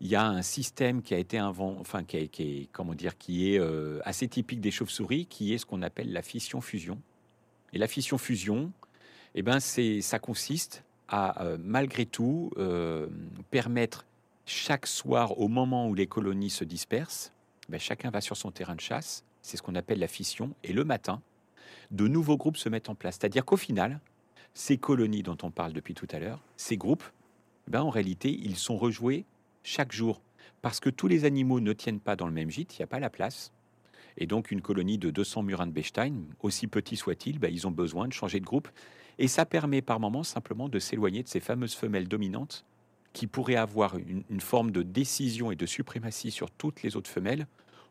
[0.00, 3.52] il y a un système qui a été inventé, enfin qui est, comment dire, qui
[3.52, 7.00] est euh, assez typique des chauves-souris, qui est ce qu'on appelle la fission-fusion.
[7.72, 8.72] Et la fission-fusion,
[9.34, 13.08] eh ben, c'est, ça consiste à euh, malgré tout euh,
[13.50, 14.06] permettre
[14.46, 17.32] chaque soir, au moment où les colonies se dispersent,
[17.68, 19.24] ben, chacun va sur son terrain de chasse.
[19.42, 20.54] C'est ce qu'on appelle la fission.
[20.62, 21.20] Et le matin,
[21.90, 23.18] de nouveaux groupes se mettent en place.
[23.20, 24.00] C'est-à-dire qu'au final,
[24.54, 27.04] ces colonies dont on parle depuis tout à l'heure, ces groupes,
[27.66, 29.24] ben, en réalité, ils sont rejoués
[29.68, 30.20] chaque jour.
[30.62, 32.88] Parce que tous les animaux ne tiennent pas dans le même gîte, il n'y a
[32.88, 33.52] pas la place.
[34.16, 37.70] Et donc une colonie de 200 murins de Bechstein, aussi petit soit-il, bah, ils ont
[37.70, 38.68] besoin de changer de groupe.
[39.18, 42.64] Et ça permet par moments simplement de s'éloigner de ces fameuses femelles dominantes
[43.12, 47.46] qui pourraient avoir une, forme de décision et de suprématie sur toutes les autres femelles,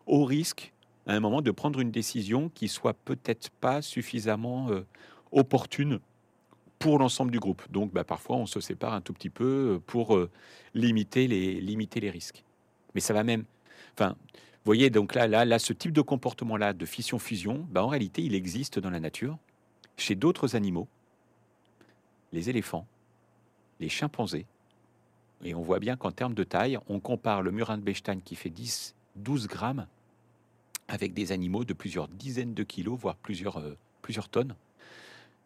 [0.05, 0.73] au risque
[1.05, 4.85] à un moment de prendre une décision qui soit peut-être pas suffisamment euh,
[5.31, 5.99] opportune
[6.79, 7.63] pour l'ensemble du groupe.
[7.71, 10.29] Donc bah, parfois on se sépare un tout petit peu euh, pour euh,
[10.73, 12.43] limiter, les, limiter les risques.
[12.95, 13.45] Mais ça va même...
[13.93, 17.87] Enfin, vous voyez, donc là, là, là ce type de comportement-là, de fission-fusion, bah, en
[17.87, 19.37] réalité, il existe dans la nature,
[19.97, 20.87] chez d'autres animaux,
[22.33, 22.85] les éléphants,
[23.79, 24.45] les chimpanzés.
[25.43, 28.35] Et on voit bien qu'en termes de taille, on compare le murin de Bechstein qui
[28.35, 29.87] fait 10, 12 grammes
[30.87, 34.55] avec des animaux de plusieurs dizaines de kilos, voire plusieurs, euh, plusieurs tonnes.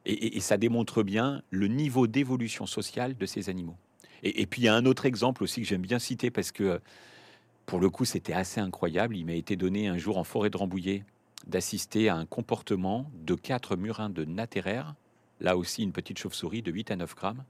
[0.06, 3.78] Et, ça démontre bien le niveau d'évolution sociale de ces animaux.
[4.24, 6.80] Et, puis il y a un autre exemple aussi que j'aime bien citer parce que
[7.66, 9.16] pour le coup c'était assez incroyable.
[9.16, 11.04] Il m'a été donné un jour en forêt de Rambouillet
[11.48, 14.96] d'assister à un comportement de quatre murins de natéraire,
[15.40, 17.44] là aussi une petite chauve-souris de 8 à 9 grammes,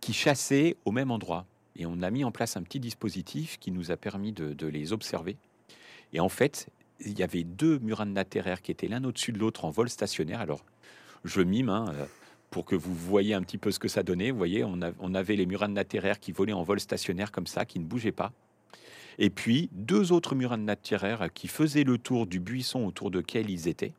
[0.00, 1.46] qui chassaient au même endroit.
[1.76, 4.92] Et on a mis en place un petit dispositif qui nous a permis de, les
[4.92, 5.36] observer.
[6.12, 6.68] Et en fait,
[7.00, 9.88] il y avait deux murins de natéraire qui étaient l'un au-dessus de l'autre en vol
[9.88, 10.40] stationnaire.
[10.40, 10.64] Alors,
[11.24, 12.06] je mime hein, euh,
[12.50, 14.30] pour que vous voyez un petit peu ce que ça donnait.
[14.30, 17.80] Vous voyez, on, avait les murins de qui volaient en vol stationnaire comme ça, qui
[17.80, 18.32] ne bougeaient pas.
[19.18, 23.66] Et puis, deux autres murins de qui faisaient le tour du buisson autour duquel ils
[23.66, 23.92] étaient.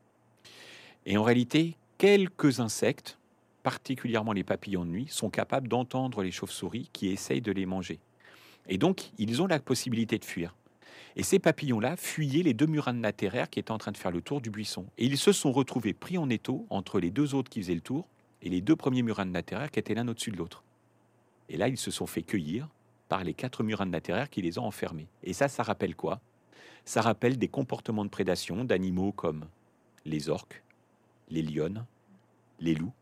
[1.06, 3.18] Et en réalité, quelques insectes,
[3.64, 8.00] particulièrement les papillons de nuit, sont capables d'entendre les chauves-souris qui essayent de les manger.
[8.68, 10.56] Et donc, ils ont la possibilité de fuir.
[11.18, 14.22] Et ces papillons-là fuyaient les deux murins natéraires qui étaient en train de faire le
[14.22, 14.86] tour du buisson.
[14.98, 17.82] Et ils se sont retrouvés pris en étau entre les deux autres qui faisaient le
[17.82, 18.08] tour
[18.42, 20.64] et les deux premiers murins natéraires qui étaient l'un au-dessus de l'autre.
[21.48, 22.68] Et là, ils se sont fait cueillir
[23.08, 25.08] par les quatre murins natéraires qui les ont enfermés.
[25.24, 26.20] Et ça, ça rappelle quoi?
[26.84, 29.46] Ça rappelle des comportements de prédation d'animaux comme
[30.06, 30.64] les orques,
[31.30, 31.86] les lionnes,
[32.60, 32.94] les loups,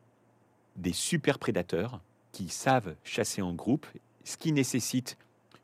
[0.76, 3.86] des super prédateurs qui savent chasser en groupe,
[4.24, 5.18] ce qui nécessite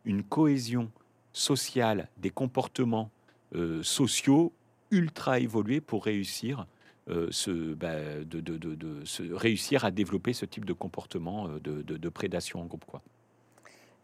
[0.05, 0.91] une cohésion
[1.33, 3.09] sociale, des comportements
[3.55, 4.53] euh, sociaux
[4.91, 6.67] ultra évolués pour réussir,
[7.09, 7.29] euh,
[7.75, 12.65] bah, de, de, de, réussir à développer ce type de comportement euh, de, prédation en
[12.65, 12.85] groupe.
[12.85, 13.01] Quoi.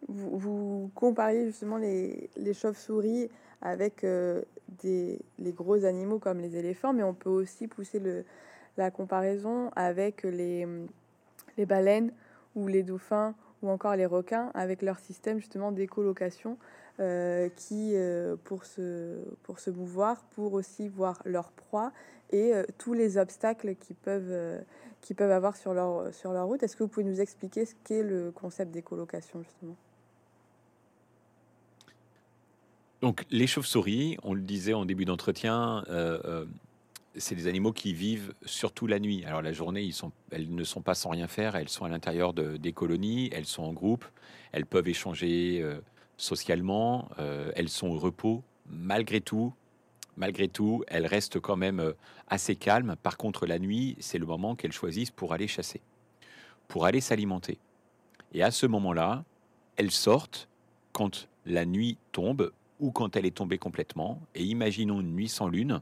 [0.07, 3.29] Vous, vous compariez justement les, les chauves-souris
[3.61, 4.05] avec
[4.83, 8.25] des, les gros animaux comme les éléphants, mais on peut aussi pousser le,
[8.77, 10.67] la comparaison avec les,
[11.57, 12.11] les baleines
[12.55, 16.57] ou les dauphins ou encore les requins avec leur système justement d'écolocation
[16.97, 21.91] qui, euh, pour, se, pour se mouvoir, pour aussi voir leur proie
[22.31, 24.63] et euh, tous les obstacles qu'ils peuvent,
[25.17, 26.63] peuvent avoir sur leur, sur leur route.
[26.63, 29.75] Est-ce que vous pouvez nous expliquer ce qu'est le concept d'écolocation, justement?
[33.01, 35.84] Donc, les chauves-souris, on le disait en début d'entretien,
[37.17, 39.23] c'est des animaux qui vivent surtout la nuit.
[39.25, 41.89] Alors la journée, ils sont, elles ne sont pas sans rien faire, elles sont à
[41.89, 44.05] l'intérieur de, des colonies, elles sont en groupe,
[44.53, 45.63] elles peuvent échanger
[46.17, 48.43] socialement, euh, elles sont au repos.
[48.67, 49.54] Malgré tout,
[50.17, 51.93] malgré tout, elles restent quand même euh,
[52.28, 52.95] assez calmes.
[53.01, 55.82] Par contre, la nuit, c'est le moment qu'elles choisissent pour aller chasser,
[56.67, 57.58] pour aller s'alimenter.
[58.34, 59.23] Et à ce moment-là,
[59.78, 60.47] elles sortent
[60.93, 64.21] quand la nuit tombe ou quand elle est tombée complètement.
[64.34, 65.82] Et imaginons une nuit sans lune,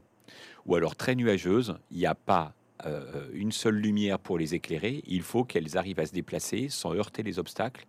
[0.65, 2.53] ou alors très nuageuse, il n'y a pas
[2.85, 6.93] euh, une seule lumière pour les éclairer, il faut qu'elles arrivent à se déplacer sans
[6.93, 7.85] heurter les obstacles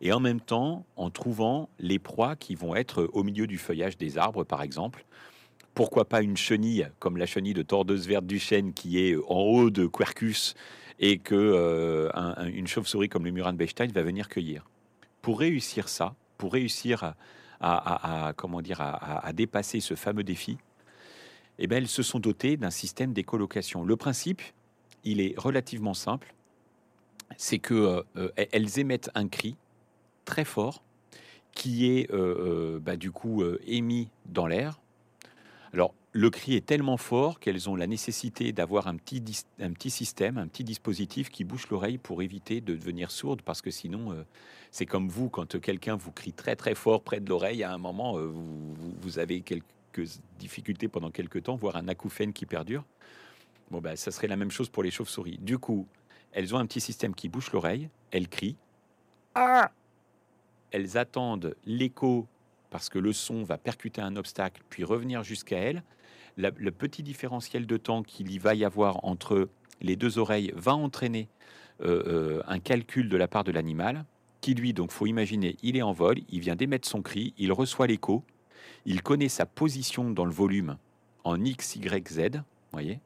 [0.00, 3.96] et en même temps en trouvant les proies qui vont être au milieu du feuillage
[3.96, 5.04] des arbres, par exemple.
[5.74, 9.40] Pourquoi pas une chenille comme la chenille de tordeuse verte du chêne qui est en
[9.40, 10.54] haut de Quercus
[10.98, 12.10] et que euh,
[12.52, 14.68] une chauve-souris comme le murin de Bechstein va venir cueillir.
[15.22, 17.14] Pour réussir ça, pour réussir
[17.60, 20.58] à, comment dire à, dépasser ce fameux défi,
[21.58, 23.84] eh bien, elles se sont dotées d'un système d'écolocation.
[23.84, 24.42] Le principe,
[25.02, 26.34] il est relativement simple,
[27.36, 29.56] c'est que euh, elles émettent un cri
[30.28, 30.82] très fort
[31.52, 34.78] qui est euh, euh, bah, du coup euh, émis dans l'air.
[35.72, 39.22] Alors le cri est tellement fort qu'elles ont la nécessité d'avoir un petit,
[39.58, 43.60] un petit système, un petit dispositif qui bouche l'oreille pour éviter de devenir sourde, parce
[43.60, 44.24] que sinon,
[44.70, 47.78] c'est comme vous, quand quelqu'un vous crie très très fort près de l'oreille, à un
[47.78, 52.84] moment, vous, vous, avez quelques difficultés pendant quelques temps, voire un acouphène qui perdure.
[53.70, 55.38] Bon, ben, ça serait la même chose pour les chauves-souris.
[55.38, 55.86] Du coup,
[56.32, 58.56] elles ont un petit système qui bouche l'oreille, elles crient.
[59.34, 59.70] Ah
[60.70, 62.26] elles attendent l'écho
[62.70, 65.82] parce que le son va percuter un obstacle, puis revenir jusqu'à elles.
[66.36, 69.48] le petit différentiel de temps qu'il y va y avoir entre
[69.80, 71.28] les deux oreilles va entraîner
[71.80, 74.04] euh, euh, un calcul de la part de l'animal,
[74.40, 77.52] qui lui, donc faut imaginer, il est en vol, il vient d'émettre son cri, il
[77.52, 78.24] reçoit l'écho,
[78.84, 80.76] il connaît sa position dans le volume
[81.24, 83.00] en X, Y, Z, voyez.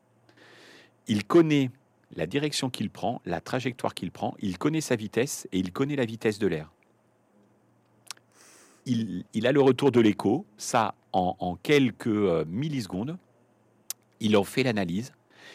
[1.09, 1.71] Il connaît
[2.15, 5.97] la direction qu'il prend, la trajectoire qu'il prend, il connaît sa vitesse et il connaît
[5.97, 6.71] la vitesse de l'air.
[8.87, 13.17] Il, a le retour de l'écho, ça en, quelques euh, millisecondes.
[14.21, 15.13] Il en fait l'analyse.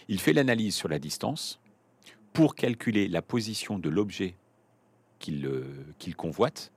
[0.07, 1.59] Il fait l'analyse sur la distance
[2.33, 4.35] pour calculer la position de l'objet
[5.19, 6.71] qu'il euh, convoite.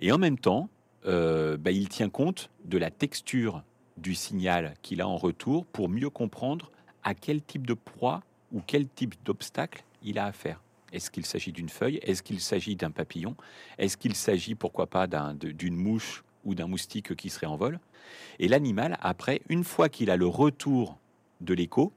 [0.00, 0.68] Et en même temps,
[1.06, 3.62] euh, bah, il tient compte de la texture
[3.96, 6.70] du signal qu'il a en retour pour mieux comprendre
[7.02, 8.22] à quel type de proie
[8.52, 10.60] ou quel type d'obstacle il a affaire.
[10.92, 11.98] Est-ce qu'il s'agit d'une feuille?
[12.02, 13.36] Est-ce qu'il s'agit d'un papillon?
[13.78, 17.78] Est-ce qu'il s'agit, pourquoi pas, d'une mouche ou d'un moustique qui serait en vol?
[18.38, 20.98] Et l'animal, après, une fois qu'il a le retour
[21.40, 21.92] de l'écho,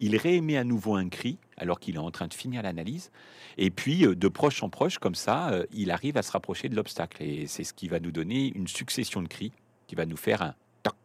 [0.00, 3.10] il réémet à nouveau un cri alors qu'il est en train de finir l'analyse.
[3.56, 6.68] Et puis, euh, de proche en proche, comme ça, euh, il arrive à se rapprocher
[6.68, 7.22] de l'obstacle.
[7.22, 9.52] Et c'est ce qui va nous donner une succession de cris
[9.86, 10.96] qui va nous faire un toc,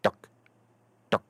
[0.00, 0.14] toc,
[1.10, 1.22] toc,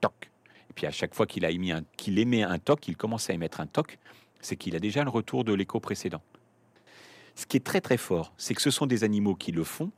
[0.00, 0.30] toc.
[0.76, 3.32] Puis, à chaque fois qu'il a émis un, qu'il émet un toc, il commence à
[3.32, 3.98] émettre un toc,
[4.40, 6.22] c'est qu'il a déjà le retour de l'écho précédent.
[7.34, 9.90] Ce qui est très très fort, c'est que ce sont des animaux qui le font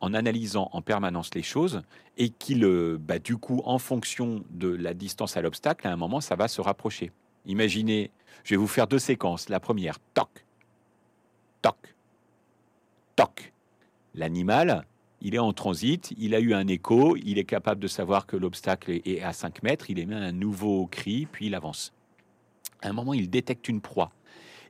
[0.00, 1.82] en analysant en permanence les choses
[2.16, 5.96] et qui, le, bah, du coup, en fonction de la distance à l'obstacle, à un
[5.96, 7.10] moment, ça va se rapprocher.
[7.44, 8.12] Imaginez,
[8.44, 9.48] je vais vous faire deux séquences.
[9.48, 10.46] La première, toc,
[11.60, 11.94] toc,
[13.16, 13.52] toc.
[14.14, 14.86] L'animal,
[15.20, 18.36] il est en transit, il a eu un écho, il est capable de savoir que
[18.36, 21.92] l'obstacle est à 5 mètres, il émet un nouveau cri, puis il avance.
[22.82, 24.10] À un moment, il détecte une proie.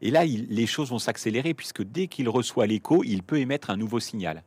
[0.02, 3.76] Et là, les choses vont s'accélérer puisque dès qu'il reçoit l'écho, il peut émettre un
[3.76, 4.42] nouveau signal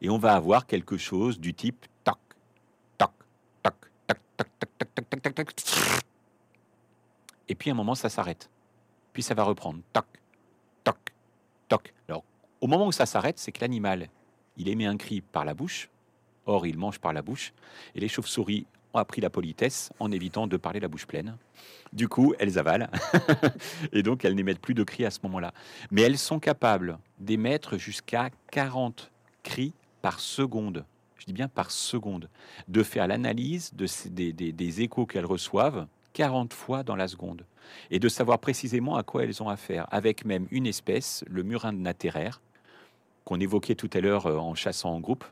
[0.00, 2.18] et on va avoir quelque chose du type toc,
[2.98, 3.10] toc,
[3.62, 3.74] toc,
[4.06, 5.54] toc, toc, toc, toc, toc, toc, toc,
[7.48, 8.48] Et puis à un moment, ça s'arrête.
[9.12, 10.06] Puis ça va reprendre toc,
[10.82, 10.98] toc,
[11.68, 11.94] toc.
[12.08, 12.24] Alors,
[12.60, 14.08] au moment où ça s'arrête, c'est que l'animal,
[14.56, 15.88] il émet un cri par la bouche.
[16.46, 17.52] Or, il mange par la bouche.
[17.94, 21.36] Et les chauves-souris ont appris la politesse en évitant de parler la bouche pleine.
[21.92, 22.88] Du coup, elles avalent.
[23.92, 25.52] et donc, elles n'émettent plus de cris à ce moment-là.
[25.90, 29.10] Mais elles sont capables d'émettre jusqu'à 40
[29.42, 30.84] cris par seconde,
[31.16, 32.28] je dis bien par seconde,
[32.68, 37.46] de faire l'analyse de des, échos qu'elles reçoivent 40 fois dans la seconde
[37.90, 41.72] et de savoir précisément à quoi elles ont affaire, avec même une espèce, le murin
[41.72, 42.42] de nattéraire,
[43.24, 45.24] qu'on évoquait tout à l'heure euh, en chassant en groupe.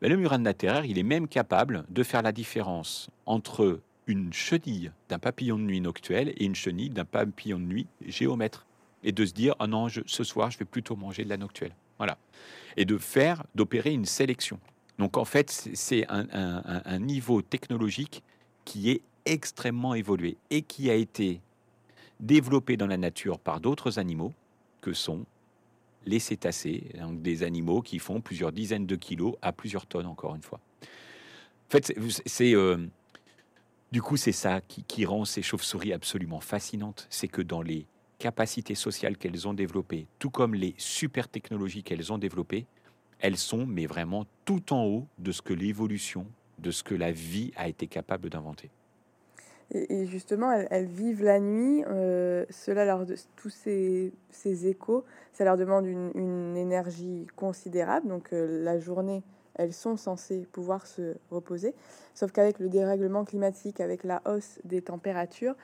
[0.00, 4.32] Ben, le murin de nattéraire, il est même capable de faire la différence entre une
[4.32, 8.66] chenille d'un papillon de nuit noctuel et une chenille d'un papillon de nuit géomètre.
[9.02, 11.74] Et de se dire, ah non, ce soir, je vais plutôt manger de la noctuelle.
[11.98, 12.18] Voilà
[12.76, 14.60] et de faire, d'opérer une sélection.
[14.98, 18.22] Donc en fait, c'est un, niveau technologique
[18.64, 21.40] qui est extrêmement évolué et qui a été
[22.20, 24.32] développé dans la nature par d'autres animaux
[24.80, 25.26] que sont
[26.06, 30.34] les cétacés, donc des animaux qui font plusieurs dizaines de kilos à plusieurs tonnes, encore
[30.34, 30.60] une fois.
[31.68, 31.92] En fait,
[32.26, 32.86] c'est euh,
[33.90, 37.86] du coup c'est ça qui, qui rend ces chauves-souris absolument fascinantes, c'est que dans les
[38.18, 42.66] capacités sociales qu'elles ont développées, tout comme les super technologies qu'elles ont développées,
[43.18, 46.26] elles sont mais vraiment tout en haut de ce que l'évolution,
[46.58, 48.70] de ce que la vie a été capable d'inventer.
[49.72, 51.84] Et, justement, elles, vivent la nuit.
[51.88, 58.06] Euh, cela leur tous ces, ces, échos, ça leur demande une, énergie considérable.
[58.06, 59.22] Donc euh, la journée,
[59.56, 61.74] elles sont censées pouvoir se reposer.
[62.14, 65.54] Sauf qu'avec le dérèglement climatique, avec la hausse des températures,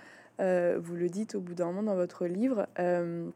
[0.40, 3.28] euh, vous le dites au bout d'un moment dans votre livre, euh,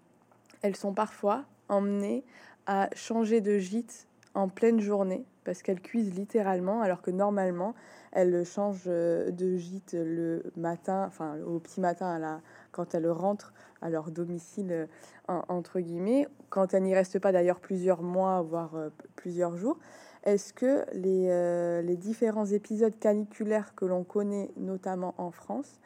[0.63, 2.25] elles sont parfois emmenées
[2.67, 7.75] à changer de gîte en pleine journée parce qu'elles cuisent littéralement alors que normalement
[8.17, 12.41] elles changent de gîte le matin, enfin au petit matin à la,
[12.73, 13.53] quand elles rentrent
[13.83, 14.89] à leur domicile
[15.29, 19.79] entre guillemets, quand elles n'y restent pas d'ailleurs plusieurs mois voire euh, plusieurs jours.
[20.25, 25.79] Est-ce que les, les différents épisodes caniculaires que l'on connaît notamment en France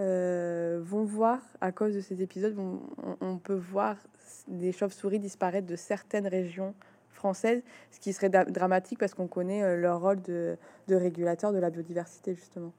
[0.00, 2.56] euh, vont voir, à cause de ces épisodes,
[3.20, 3.96] on, peut voir
[4.48, 6.74] des chauves-souris disparaître de certaines régions
[7.22, 10.58] françaises, ce qui serait dramatique parce qu'on connaît euh, leur rôle de,
[10.90, 12.72] régulateur de la biodiversité, justement.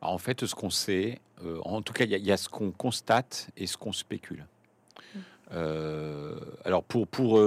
[0.00, 3.50] En fait, ce qu'on sait, euh, en tout cas, il y, a ce qu'on constate
[3.56, 4.46] et ce qu'on spécule.
[5.14, 5.56] Mmh.
[6.64, 7.42] alors, pour, pour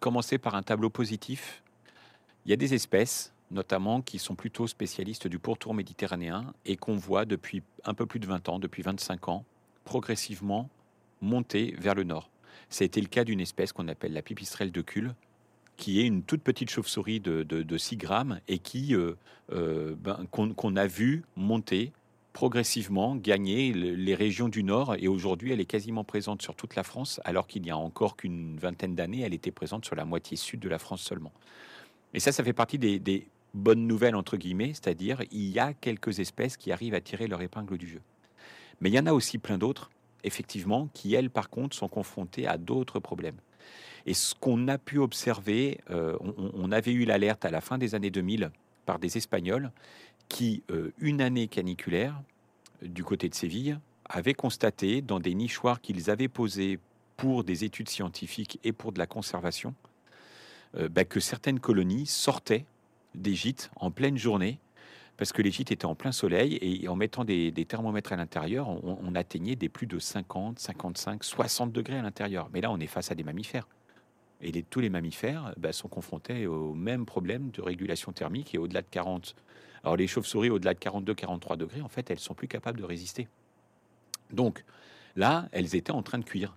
[0.00, 1.62] commencer par un tableau positif,
[2.44, 6.96] il y a des espèces notamment qui sont plutôt spécialistes du pourtour méditerranéen et qu'on
[6.96, 9.44] voit depuis un peu plus de 20 ans, depuis 25 ans,
[9.84, 10.68] progressivement
[11.20, 12.28] monter vers le nord.
[12.68, 15.10] Ça a été le cas d'une espèce qu'on appelle la pipistrelle de Cul,
[15.76, 19.14] qui est une toute petite chauve-souris de, 6 grammes et qui euh,
[19.52, 21.92] euh, ben, qu'on a vu monter
[22.32, 26.82] progressivement, gagner les régions du nord et aujourd'hui elle est quasiment présente sur toute la
[26.82, 30.36] France alors qu'il n'y a encore qu'une vingtaine d'années elle était présente sur la moitié
[30.36, 31.32] sud de la France seulement.
[32.12, 36.18] Et ça, ça fait partie des, bonne nouvelle entre guillemets, c'est-à-dire il y a quelques
[36.18, 38.02] espèces qui arrivent à tirer leur épingle du jeu.
[38.80, 39.90] Mais il y en a aussi plein d'autres,
[40.26, 43.36] effectivement, qui elles par contre sont confrontées à d'autres problèmes.
[44.04, 48.10] Et ce qu'on a pu observer, on, avait eu l'alerte à la fin des années
[48.10, 48.50] 2000
[48.84, 49.72] par des Espagnols
[50.28, 50.62] qui,
[50.98, 52.20] une année caniculaire,
[52.82, 56.78] du côté de Séville, avaient constaté dans des nichoirs qu'ils avaient posés
[57.16, 59.74] pour des études scientifiques et pour de la conservation,
[60.78, 62.64] bah, que certaines colonies sortaient
[63.16, 64.60] des gîtes en pleine journée
[65.16, 68.68] parce que les gîtes étaient en plein soleil et en mettant des, thermomètres à l'intérieur,
[68.68, 72.50] on, atteignait des plus de 50, 55, 60 degrés à l'intérieur.
[72.52, 73.66] Mais là, on est face à des mammifères.
[74.42, 78.82] Et tous les mammifères bah, sont confrontés au même problème de régulation thermique et au-delà
[78.82, 79.34] de 40.
[79.82, 82.84] Alors les chauves-souris, au-delà de 42, 43 degrés, en fait, elles sont plus capables de
[82.84, 83.28] résister.
[84.30, 84.64] Donc
[85.14, 86.56] là, elles étaient en train de cuire.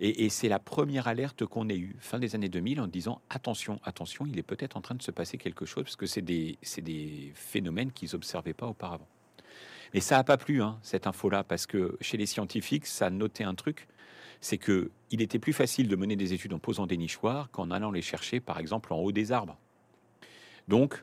[0.00, 3.80] Et, c'est la première alerte qu'on ait eue fin des années 2000 en disant attention,
[3.84, 6.58] attention, il est peut-être en train de se passer quelque chose parce que c'est des,
[7.34, 9.08] phénomènes qu'ils n'observaient pas auparavant.
[9.94, 13.42] Mais ça n'a pas plu, hein, cette info-là, parce que chez les scientifiques, ça noté
[13.42, 13.88] un truc,
[14.40, 17.70] c'est que il était plus facile de mener des études en posant des nichoirs qu'en
[17.70, 19.58] allant les chercher, par exemple, en haut des arbres.
[20.68, 21.02] Donc,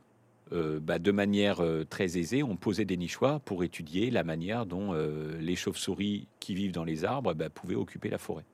[0.51, 4.65] euh, bah, de manière euh, très aisée, on posait des nichoirs pour étudier la manière
[4.65, 8.45] dont euh, les chauves-souris qui vivent dans les arbres bah, pouvaient occuper la forêt.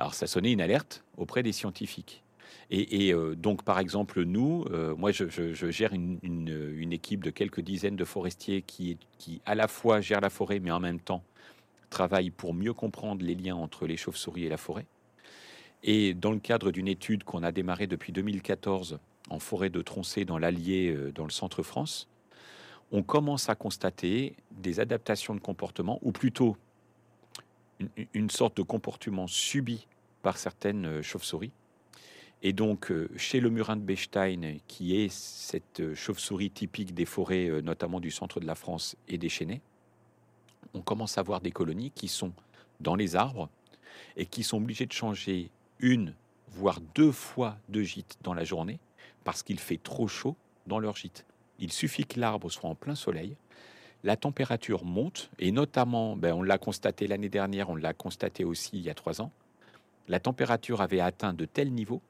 [0.00, 2.24] Alors ça sonnait une alerte auprès des scientifiques.
[2.72, 5.26] Et, euh, donc, par exemple, nous, euh, moi, je,
[5.70, 8.96] gère une, équipe de quelques dizaines de forestiers qui,
[9.44, 11.22] à la fois, gèrent la forêt, mais en même temps,
[11.90, 14.86] travaillent pour mieux comprendre les liens entre les chauves-souris et la forêt.
[15.82, 20.24] Et dans le cadre d'une étude qu'on a démarrée depuis 2014 en forêt de Troncé,
[20.24, 22.08] dans l'Allier, euh, dans le centre France,
[22.92, 26.56] on commence à constater des adaptations de comportement, ou plutôt
[28.14, 29.86] une, sorte de comportement subi
[30.22, 31.52] par certaines euh, chauves-souris.
[32.42, 37.04] Et donc, euh, chez le murin de Bechstein, qui est cette euh, chauve-souris typique des
[37.04, 39.60] forêts, notamment du centre de la France et des chênaies,
[40.74, 42.32] on commence à voir des colonies qui sont
[42.80, 43.48] dans les arbres
[44.16, 45.50] et qui sont obligées de changer
[45.80, 46.14] une,
[46.48, 48.78] voire deux fois de gîte dans la journée
[49.24, 51.26] parce qu'il fait trop chaud dans leur gîte.
[51.58, 53.36] Il suffit que l'arbre soit en plein soleil
[54.02, 58.70] la température monte, et notamment, ben, on l'a constaté l'année dernière, on l'a constaté aussi
[58.74, 59.30] il y a trois ans,
[60.08, 62.02] la température avait atteint de tels niveaux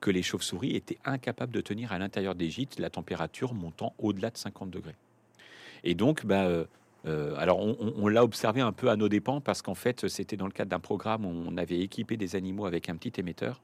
[0.00, 4.30] que les chauves-souris étaient incapables de tenir à l'intérieur des gîtes, la température montant au-delà
[4.30, 4.96] de 50 degrés.
[5.84, 6.64] Et donc, ben, euh,
[7.06, 10.46] euh, alors on, l'a observé un peu à nos dépens parce qu'en fait, c'était dans
[10.46, 13.60] le cadre d'un programme où on avait équipé des animaux avec un petit émetteur.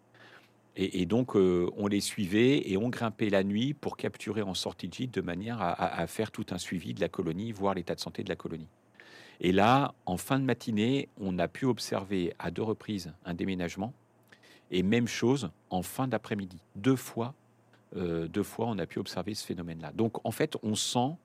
[0.77, 4.89] Et, donc, euh, on les suivait et on grimpait la nuit pour capturer en sortie
[4.89, 8.01] de gîte de manière à, faire tout un suivi de la colonie, voir l'état de
[8.01, 8.69] santé de la colonie.
[9.41, 13.93] Et là, en fin de matinée, on a pu observer à deux reprises un déménagement.
[14.71, 16.59] Et même chose en fin d'après-midi.
[16.77, 17.35] Deux fois,
[17.97, 19.93] euh, deux fois, on a pu observer ce phénomène-là.
[19.93, 21.17] Donc, en fait, on sent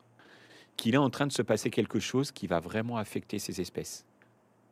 [0.76, 4.06] qu'il est en train de se passer quelque chose qui va vraiment affecter ces espèces.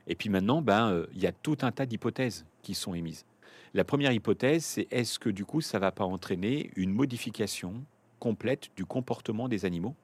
[0.07, 3.25] Et puis maintenant, ben, euh, il y a tout un tas d'hypothèses qui sont émises.
[3.73, 7.83] La première hypothèse, c'est est-ce que du coup, ça va pas entraîner une modification
[8.19, 9.95] complète du comportement des animaux?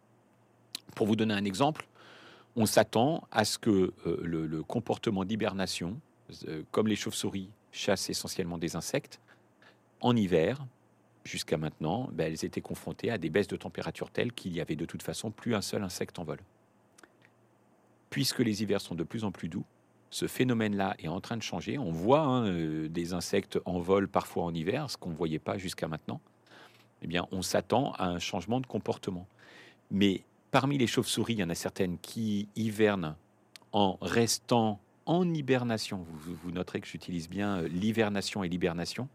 [0.95, 1.87] Pour vous donner un exemple,
[2.55, 5.99] on s'attend à ce que euh, le, comportement d'hibernation,
[6.47, 9.19] euh, comme les chauves-souris chassent essentiellement des insectes,
[10.01, 10.65] en hiver,
[11.23, 14.75] jusqu'à maintenant, ben, elles étaient confrontées à des baisses de température telles qu'il y avait
[14.75, 16.39] de toute façon plus un seul insecte en vol.
[18.09, 19.65] Puisque les hivers sont de plus en plus doux,
[20.11, 21.77] ce phénomène-là est en train de changer.
[21.77, 25.39] On voit hein, euh, des insectes en vol parfois en hiver, ce qu'on ne voyait
[25.39, 26.19] pas jusqu'à maintenant.
[27.01, 29.27] Eh bien, on s'attend à un changement de comportement.
[29.91, 33.15] Mais parmi les chauves-souris, il y en a certaines qui hivernent
[33.71, 36.05] en restant en hibernation.
[36.43, 39.07] Vous, noterez que j'utilise bien euh, l'hivernation et l'hibernation.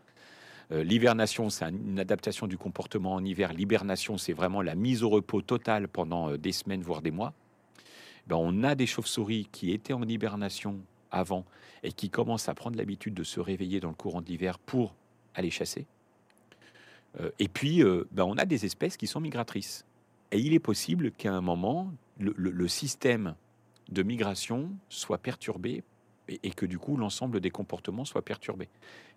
[0.71, 3.53] Euh, l'hibernation, c'est une adaptation du comportement en hiver.
[3.53, 7.35] L'hibernation, c'est vraiment la mise au repos totale pendant des semaines, voire des mois.
[8.27, 11.45] Ben, on a des chauves-souris qui étaient en hibernation avant
[11.83, 14.95] et qui commencent à prendre l'habitude de se réveiller dans le courant de l'hiver pour
[15.35, 15.87] aller chasser.
[17.21, 19.85] Euh, et puis, euh, ben, on a des espèces qui sont migratrices.
[20.33, 23.35] Et il est possible qu'à un moment, le, système
[23.91, 25.85] de migration soit perturbé
[26.29, 28.69] et, que du coup, l'ensemble des comportements soient perturbés.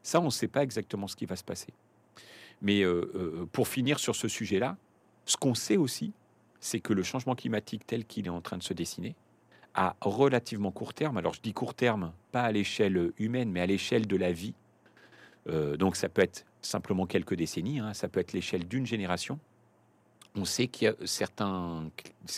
[0.04, 1.74] Ça, on ne sait pas exactement ce qui va se passer.
[2.62, 4.78] Mais euh, pour finir sur ce sujet-là,
[5.26, 6.12] ce qu'on sait aussi,
[6.68, 9.16] c'est que le changement climatique tel qu'il est en train de se dessiner,
[9.74, 13.66] à relativement court terme, alors je dis court terme, pas à l'échelle humaine, mais à
[13.66, 14.54] l'échelle de la vie,
[15.48, 19.40] euh, donc ça peut être simplement quelques décennies, hein, ça peut être l'échelle d'une génération,
[20.36, 21.90] on sait que certains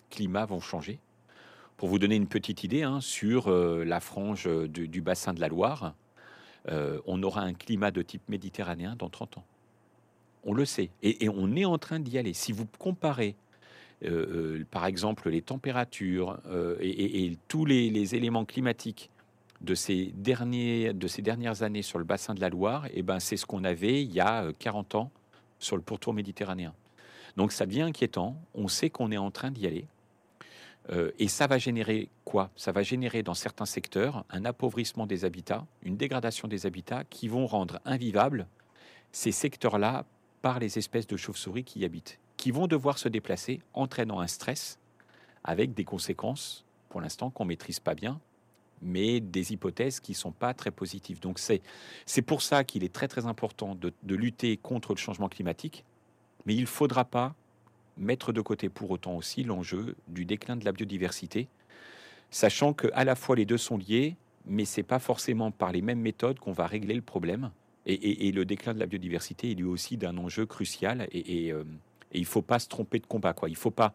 [0.09, 0.99] climats vont changer.
[1.75, 5.47] Pour vous donner une petite idée hein, sur euh, la frange du, bassin de la
[5.47, 5.95] Loire,
[6.67, 9.45] euh, on aura un climat de type méditerranéen dans 30 ans.
[10.43, 10.89] On le sait.
[11.03, 12.33] Et on est en train d'y aller.
[12.33, 13.35] Si vous comparez
[14.05, 19.09] euh, euh, par exemple les températures euh, et, tous les, éléments climatiques
[19.59, 23.01] de ces, derniers, de ces dernières années sur le bassin de la Loire, et eh
[23.01, 25.11] ben, c'est ce qu'on avait il y a 40 ans
[25.59, 26.73] sur le pourtour méditerranéen.
[27.35, 29.85] Donc ça devient inquiétant, on sait qu'on est en train d'y aller.
[31.19, 32.49] Et ça va générer quoi?
[32.55, 37.27] Ça va générer dans certains secteurs un appauvrissement des habitats, une dégradation des habitats qui
[37.27, 38.47] vont rendre invivables
[39.11, 40.05] ces secteurs-là
[40.41, 44.27] par les espèces de chauves-souris qui y habitent, qui vont devoir se déplacer, entraînant un
[44.27, 44.79] stress
[45.43, 48.19] avec des conséquences, pour l'instant, qu'on ne maîtrise pas bien,
[48.81, 51.19] mais des hypothèses qui ne sont pas très positives.
[51.19, 51.61] Donc c'est,
[52.21, 55.83] pour ça qu'il est très très important de, de lutter contre le changement climatique,
[56.45, 57.35] mais il ne faudra pas
[57.97, 61.47] mettre de côté pour autant aussi l'enjeu du déclin de la biodiversité,
[62.31, 64.15] sachant que à la fois les deux sont liés,
[64.45, 67.51] mais c'est pas forcément par les mêmes méthodes qu'on va régler le problème.
[67.85, 71.07] Et, le déclin de la biodiversité est lui aussi d'un enjeu crucial.
[71.11, 71.63] Et, euh,
[72.11, 73.33] il ne faut pas se tromper de combat.
[73.47, 73.93] Il faut pas,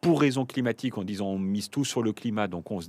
[0.00, 2.80] pour raison climatique, en disant on mise tout sur le climat, donc on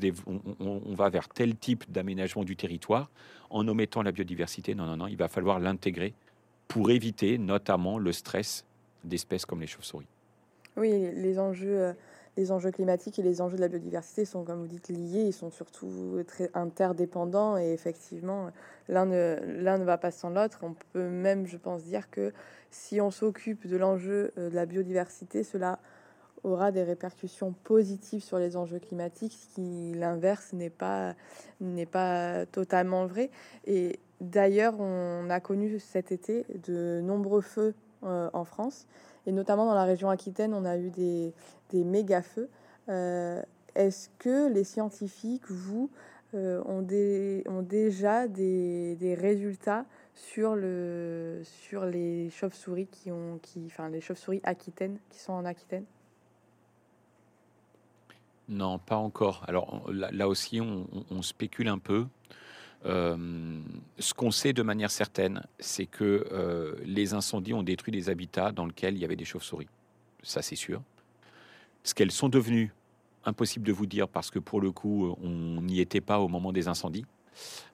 [0.96, 3.10] va vers tel type d'aménagement du territoire,
[3.50, 4.76] en omettant la biodiversité.
[4.76, 6.14] Non, non, non, il va falloir l'intégrer
[6.68, 8.66] pour éviter notamment le stress
[9.04, 10.08] d'espèces comme les chauves-souris.
[10.78, 11.94] Oui, les enjeux, euh,
[12.38, 15.24] les enjeux climatiques et les enjeux de la biodiversité sont, comme vous dites, liés.
[15.24, 18.50] Ils sont surtout très interdépendants et effectivement,
[18.90, 20.60] l'un ne, l'un ne va pas sans l'autre.
[20.64, 22.34] On peut même, je pense, dire que
[22.72, 25.80] si on s'occupe de l'enjeu euh, de la biodiversité, cela
[26.44, 31.16] aura des répercussions positives sur les enjeux climatiques, ce qui l'inverse n'est pas
[31.60, 33.32] n'est pas totalement vrai.
[33.66, 37.74] Et d'ailleurs, on a connu cet été de nombreux feux
[38.04, 38.88] euh, en France
[39.26, 41.34] et notamment dans la région Aquitaine, on a eu des,
[41.72, 42.50] des méga feux.
[42.90, 43.42] Euh,
[43.76, 45.90] est-ce que les scientifiques, vous,
[46.34, 53.40] euh, ont, des, ont, déjà des, des, résultats sur, le, sur les chauves-souris qui ont,
[53.42, 55.86] qui, enfin les chauves-souris aquitaines qui sont en Aquitaine?
[58.48, 59.44] Non, pas encore.
[59.48, 62.06] Alors là, aussi, on, on, spécule un peu.
[62.86, 63.60] Euh,
[63.98, 68.52] ce qu'on sait de manière certaine, c'est que euh, les incendies ont détruit des habitats
[68.52, 69.68] dans lesquels il y avait des chauves-souris.
[70.22, 70.82] Ça, c'est sûr.
[71.84, 72.74] Ce qu'elles sont devenues,
[73.26, 76.52] impossible de vous dire parce que pour le coup, on n'y était pas au moment
[76.52, 77.06] des incendies.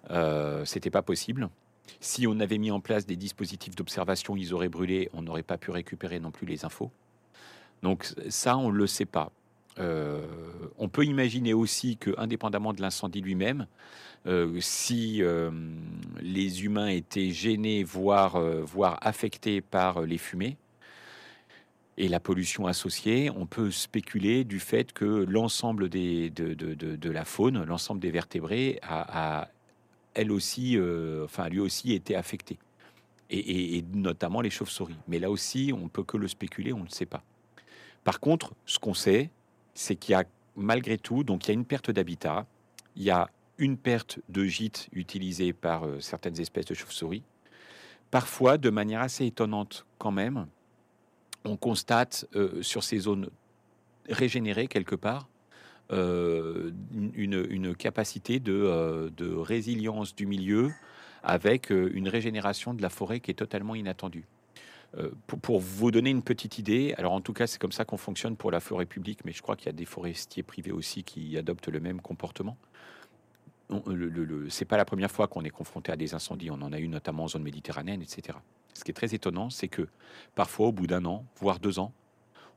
[0.10, 1.50] Euh, C'était pas possible.
[2.00, 5.58] Si on avait mis en place des dispositifs d'observation, ils auraient brûlé, on n'aurait pas
[5.58, 6.92] pu récupérer non plus les infos.
[7.84, 9.32] Donc ça, on le sait pas.
[9.80, 10.22] Euh,
[10.78, 13.68] on peut imaginer aussi que, indépendamment de l'incendie lui-même,
[14.28, 15.50] euh, si euh,
[16.22, 20.58] les humains étaient gênés, voire, voire affectés par les fumées
[21.98, 27.64] et la pollution associée, on peut spéculer du fait que l'ensemble des, de, la faune,
[27.64, 29.50] l'ensemble des vertébrés, a,
[30.14, 30.80] elle aussi,
[31.24, 32.58] enfin, lui aussi été affecté.
[33.30, 34.98] Et, et notamment les chauves-souris.
[35.08, 37.24] Mais là aussi, on peut que le spéculer, on ne le sait pas.
[38.04, 39.30] Par contre, ce qu'on sait,
[39.74, 40.24] c'est qu'il y a
[40.56, 42.46] malgré tout, donc il y a une perte d'habitat,
[42.96, 47.24] il y a une perte de gîtes utilisés par euh, certaines espèces de chauves-souris.
[48.10, 50.48] Parfois, de manière assez étonnante quand même,
[51.46, 53.30] on constate euh, sur ces zones
[54.10, 55.28] régénérées quelque part
[55.92, 60.72] euh, une, capacité de, résilience du milieu
[61.24, 64.26] avec une régénération de la forêt qui est totalement inattendue.
[65.28, 68.36] Pour, vous donner une petite idée, alors en tout cas c'est comme ça qu'on fonctionne
[68.38, 71.38] pour la forêt publique, mais je crois qu'il y a des forestiers privés aussi qui
[71.38, 72.58] adoptent le même comportement.
[73.72, 76.80] Ce n'est pas la première fois qu'on est confronté à des incendies, on en a
[76.80, 78.38] eu notamment en zone méditerranéenne, etc.
[78.74, 79.88] Ce qui est très étonnant, c'est que
[80.36, 81.94] parfois au bout d'un an, voire deux ans,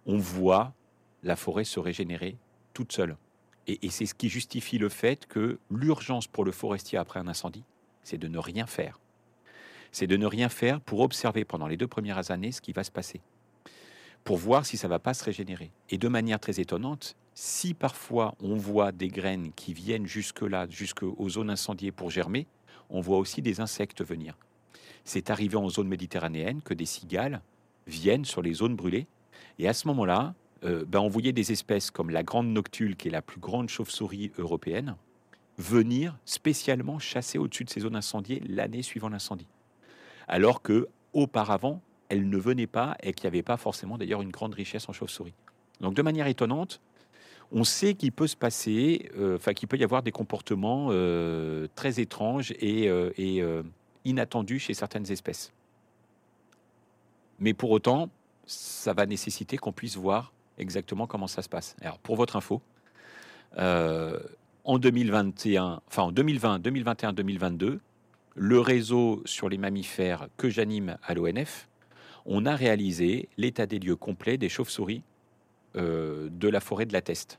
[0.06, 0.74] on voit
[1.22, 2.36] la forêt se régénérer
[2.72, 3.16] toute seule.
[3.66, 7.64] et c'est ce qui justifie le fait que l'urgence pour le forestier après un incendie,
[8.02, 8.98] c'est de ne rien faire
[9.94, 12.82] c'est de ne rien faire pour observer pendant les deux premières années ce qui va
[12.82, 13.20] se passer,
[14.24, 15.70] pour voir si ça va pas se régénérer.
[15.90, 21.28] Et de manière très étonnante, si parfois on voit des graines qui viennent jusque-là, jusqu'aux
[21.28, 22.46] zones incendiées pour germer,
[22.90, 24.36] on voit aussi des insectes venir.
[25.04, 27.42] C'est arrivé en zone méditerranéenne que des cigales
[27.86, 29.06] viennent sur les zones brûlées.
[29.58, 33.08] Et à ce moment-là, euh, ben on voyait des espèces comme la grande noctule, qui
[33.08, 34.96] est la plus grande chauve-souris européenne,
[35.58, 39.46] venir spécialement chasser au-dessus de ces zones incendiées l'année suivant l'incendie
[40.28, 44.30] alors que auparavant, elle ne venait pas et qu'il n'y avait pas forcément d'ailleurs une
[44.30, 45.34] grande richesse en chauve-souris.
[45.80, 46.80] Donc de manière étonnante,
[47.52, 51.68] on sait qu'il peut se passer, euh, enfin qu'il peut y avoir des comportements euh,
[51.74, 53.62] très étranges et, euh,
[54.05, 55.52] inattendus chez certaines espèces.
[57.38, 58.11] Mais pour autant,
[58.46, 61.76] ça va nécessiter qu'on puisse voir exactement comment ça se passe.
[61.80, 62.61] Alors pour votre info,
[63.57, 67.80] en 2021, enfin en 2020, 2021, 2022,
[68.36, 71.68] le réseau sur les mammifères que j'anime à l'ONF,
[72.26, 75.02] on a réalisé l'état des lieux complet des chauves-souris
[75.76, 77.38] euh, de la forêt de la Teste.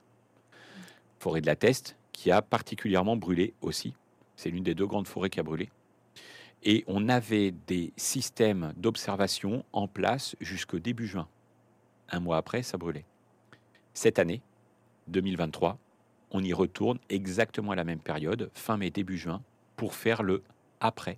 [1.20, 3.94] Forêt de la Teste qui a particulièrement brûlé aussi.
[4.36, 5.70] C'est l'une des deux grandes forêts qui a brûlé.
[6.64, 11.28] Et on avait des systèmes d'observation en place jusqu'au début juin.
[12.10, 13.06] Un mois après, ça brûlait.
[13.94, 14.42] Cette année,
[15.08, 15.78] 2023,
[16.32, 19.42] on y retourne exactement à la même période, fin mai, début juin,
[19.76, 20.44] pour faire le
[20.80, 21.18] après,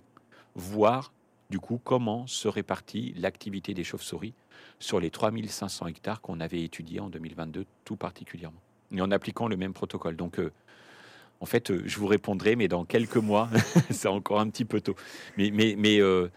[0.54, 1.12] voir
[1.50, 4.34] du coup comment se répartit l'activité des chauves-souris
[4.78, 8.60] sur les 3500 hectares qu'on avait étudiés en 2022 tout particulièrement,
[8.92, 10.16] et en appliquant le même protocole.
[10.16, 10.52] Donc, euh,
[11.40, 13.48] en fait, euh, je vous répondrai, mais dans quelques mois,
[13.90, 14.96] c'est encore un petit peu tôt.
[15.36, 16.28] Mais, euh,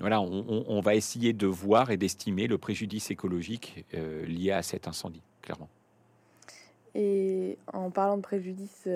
[0.00, 3.84] voilà, on, va essayer de voir et d'estimer le préjudice écologique
[4.26, 5.68] lié à cet incendie, clairement.
[6.94, 8.88] Et en parlant de préjudice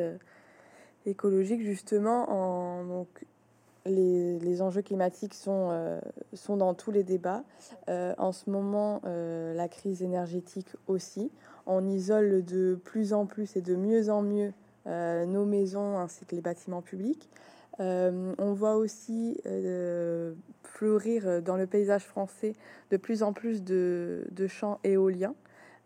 [1.05, 3.09] écologique, justement, en, donc,
[3.87, 6.01] les, enjeux climatiques sont, euh,
[6.33, 7.45] sont dans tous les débats.
[7.89, 11.31] Euh, en ce moment, euh, la crise énergétique aussi.
[11.67, 14.53] On isole de plus en plus et de mieux en mieux
[14.89, 17.29] nos maisons ainsi que les bâtiments publics.
[17.81, 19.43] on voit aussi
[20.63, 22.53] fleurir dans le paysage français
[22.93, 25.35] de plus en plus de, champs éoliens.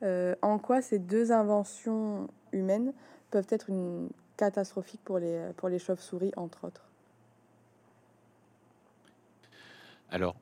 [0.03, 2.93] en quoi ces deux inventions humaines
[3.31, 6.90] peuvent être une catastrophique pour les, pour les chauves-souris, entre autres?
[10.11, 10.37] Alors,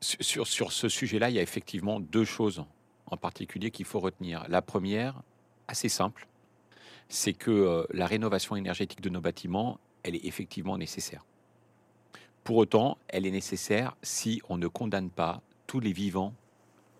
[0.00, 2.64] sur, ce sujet-là, il y a effectivement deux choses
[3.06, 4.44] en particulier qu'il faut retenir.
[4.48, 5.22] La première,
[5.68, 6.26] assez simple,
[7.08, 11.24] c'est que euh, la rénovation énergétique de nos bâtiments, elle est effectivement nécessaire.
[12.44, 16.34] Pour autant, elle est nécessaire si on ne condamne pas tous les vivants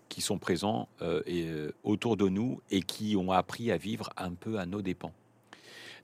[0.09, 4.33] qui sont présents euh, euh, autour de nous et qui ont appris à vivre un
[4.33, 5.13] peu à nos dépens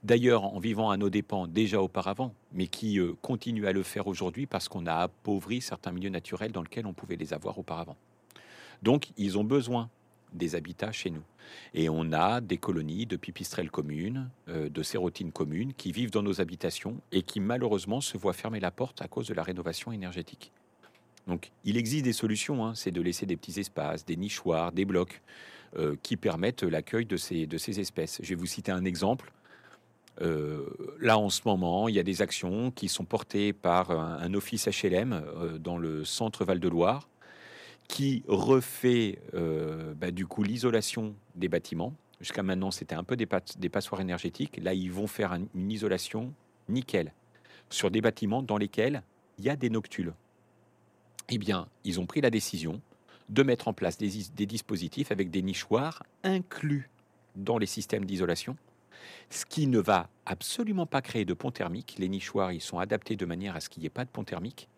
[0.04, 4.06] d'ailleurs en vivant à nos dépens déjà auparavant, mais qui euh, continuent à le faire
[4.06, 7.96] aujourd'hui parce qu'on a appauvri certains milieux naturels dans lesquels on pouvait les avoir auparavant.
[8.82, 9.88] Donc, ils ont besoin
[10.34, 11.22] des habitats chez nous.
[11.74, 16.22] Et on a des colonies de pipistrelles communes, euh, de sérotines communes qui vivent dans
[16.22, 19.92] nos habitations et qui malheureusement se voient fermer la porte à cause de la rénovation
[19.92, 20.52] énergétique.
[21.26, 22.74] Donc il existe des solutions, hein.
[22.74, 25.22] c'est de laisser des petits espaces, des nichoirs, des blocs
[25.76, 28.20] euh, qui permettent l'accueil de ces, de ces espèces.
[28.22, 29.32] Je vais vous citer un exemple.
[30.20, 30.66] Euh,
[31.00, 34.68] là, en ce moment, il y a des actions qui sont portées par un, office
[34.68, 37.08] HLM euh, dans le centre Val-de-Loire
[37.88, 41.94] qui refait euh, bah, du coup l'isolation des bâtiments.
[42.20, 44.58] Jusqu'à maintenant, c'était un peu des, des, passoires énergétiques.
[44.62, 46.32] Là, ils vont faire une isolation
[46.68, 47.12] nickel
[47.68, 49.02] sur des bâtiments dans lesquels
[49.38, 50.14] il y a des noctules.
[51.28, 52.80] Eh bien, ils ont pris la décision
[53.28, 56.88] de mettre en place des dispositifs avec des nichoirs inclus
[57.36, 58.56] dans les systèmes d'isolation
[59.30, 61.96] ce qui ne va absolument pas créer de pont thermique.
[61.98, 64.24] Les nichoirs, ils sont adaptés de manière à ce qu'il n'y ait pas de pont
[64.24, 64.68] thermique,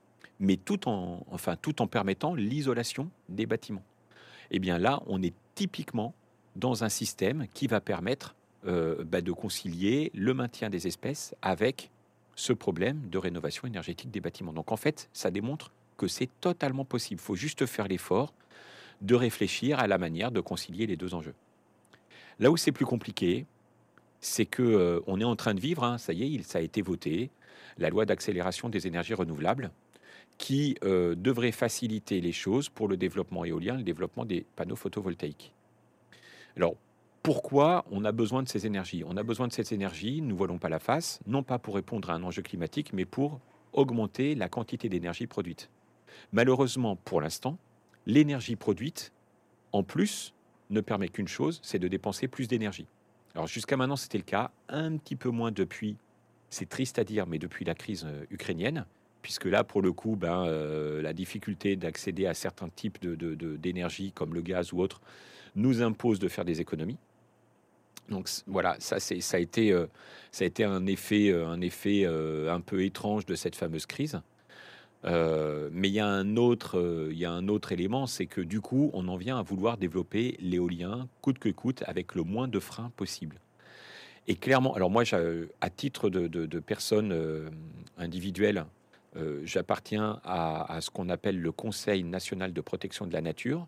[0.41, 3.85] mais tout en, enfin, tout en permettant l'isolation des bâtiments.
[4.51, 6.15] Eh bien là, on est typiquement
[6.55, 8.35] dans un système qui va permettre
[8.67, 11.91] euh, bah, de concilier le maintien des espèces avec
[12.35, 14.53] ce problème de rénovation énergétique des bâtiments.
[14.53, 17.21] Donc en fait, ça démontre que c'est totalement possible.
[17.21, 18.35] Il faut juste faire l'effort
[19.01, 21.35] de réfléchir à la manière de concilier les deux enjeux.
[22.39, 23.47] Là où c'est plus compliqué,
[24.27, 26.63] c'est que euh, on est en train de vivre, hein, ça y est, ça a
[26.63, 27.31] été voté,
[27.79, 29.71] la loi d'accélération des énergies renouvelables,
[30.37, 35.53] qui euh, devrait faciliter les choses pour le développement éolien, le développement des panneaux photovoltaïques.
[36.57, 36.75] Alors,
[37.23, 39.05] pourquoi on a besoin de ces énergies?
[39.07, 41.77] On a besoin de ces énergies, nous ne voilons pas la face, non pas pour
[41.77, 43.41] répondre à un enjeu climatique, mais pour
[43.73, 45.71] augmenter la quantité d'énergie produite.
[46.33, 47.59] Malheureusement, pour l'instant,
[48.07, 49.13] l'énergie produite,
[49.73, 50.35] en plus,
[50.71, 52.87] ne permet qu'une chose, c'est de dépenser plus d'énergie.
[53.37, 55.99] Alors jusqu'à maintenant, c'était le cas, un petit peu moins depuis,
[56.49, 58.87] c'est triste à dire, mais depuis la crise euh, ukrainienne,
[59.21, 64.15] puisque là, pour le coup, ben, euh, la difficulté d'accéder à certains types d'énergie, de,
[64.15, 65.03] comme le gaz ou autre,
[65.55, 66.97] nous impose de faire des économies.
[68.09, 69.87] Donc voilà, ça, ça, a été, euh,
[70.33, 74.19] ça a été un effet, un, effet un peu étrange de cette fameuse crise.
[75.05, 78.27] Euh, mais il y, a un autre, euh, il y a un autre élément, c'est
[78.27, 82.23] que du coup, on en vient à vouloir développer l'éolien coûte que coûte avec le
[82.23, 83.37] moins de freins possible.
[84.27, 85.05] Et clairement, alors moi,
[85.61, 87.49] à titre de, personne euh,
[87.97, 88.67] individuelle,
[89.45, 93.67] j'appartiens à, ce qu'on appelle le Conseil national de protection de la nature,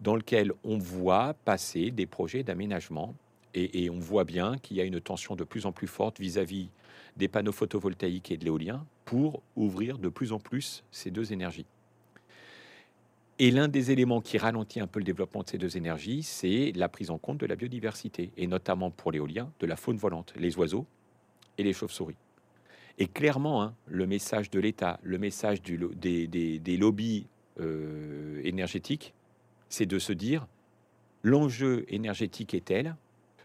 [0.00, 3.16] dans lequel on voit passer des projets d'aménagement
[3.54, 6.68] et, on voit bien qu'il y a une tension de plus en plus forte vis-à-vis
[7.16, 11.66] des panneaux photovoltaïques et de l'éolien pour ouvrir de plus en plus ces deux énergies.
[13.38, 16.72] Et l'un des éléments qui ralentit un peu le développement de ces deux énergies, c'est
[16.76, 20.32] la prise en compte de la biodiversité, et notamment pour l'éolien, de la faune volante,
[20.36, 20.86] les oiseaux
[21.58, 22.16] et les chauves-souris.
[22.98, 27.26] Et clairement, hein, le message de l'État, le message du, des, lobbies
[27.58, 29.14] euh, énergétiques,
[29.68, 30.46] c'est de se dire
[31.22, 32.96] l'enjeu énergétique est tel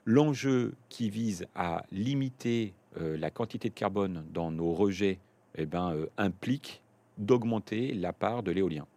[0.05, 5.19] L'enjeu qui vise à limiter la quantité de carbone dans nos rejets
[5.55, 6.81] eh ben, implique
[7.17, 8.87] d'augmenter la part de l'éolien.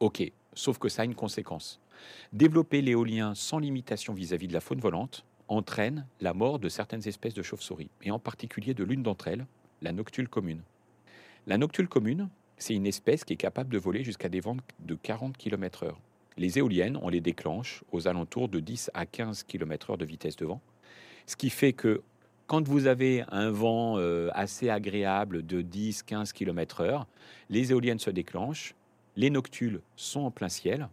[0.00, 1.80] Ok, sauf que ça a une conséquence.
[2.32, 7.34] Développer l'éolien sans limitation vis-à-vis de la faune volante entraîne la mort de certaines espèces
[7.34, 9.46] de chauves-souris, et en particulier de l'une d'entre elles,
[9.82, 10.62] la noctule commune.
[11.46, 14.94] La noctule commune, c'est une espèce qui est capable de voler jusqu'à des vents de
[14.94, 15.92] 40 km/h.
[16.36, 20.46] Les éoliennes, on les déclenche aux alentours de 10 à 15 km/h de vitesse de
[20.46, 20.60] vent,
[21.26, 22.02] ce qui fait que
[22.46, 27.04] quand vous avez un vent euh, assez agréable de 10-15 km/h,
[27.50, 28.74] les éoliennes se déclenchent,
[29.16, 30.88] les noctules sont en plein ciel,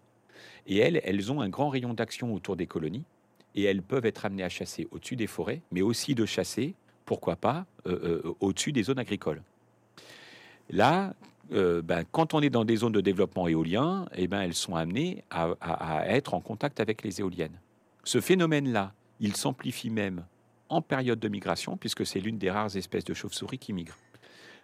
[0.68, 3.04] et elles, elles ont un grand rayon d'action autour des colonies,
[3.56, 6.74] et elles peuvent être amenées à chasser au-dessus des forêts, mais aussi de chasser,
[7.06, 9.42] pourquoi pas, euh, euh, au-dessus des zones agricoles.
[10.70, 11.14] Là,
[11.50, 15.22] ben, quand on est dans des zones de développement éolien, eh ben, elles sont amenées
[15.30, 17.60] à, à être en contact avec les éoliennes.
[18.06, 20.24] Ce phénomène-là, il s'amplifie même
[20.72, 23.98] en période de migration, puisque c'est l'une des rares espèces de chauves-souris qui migrent.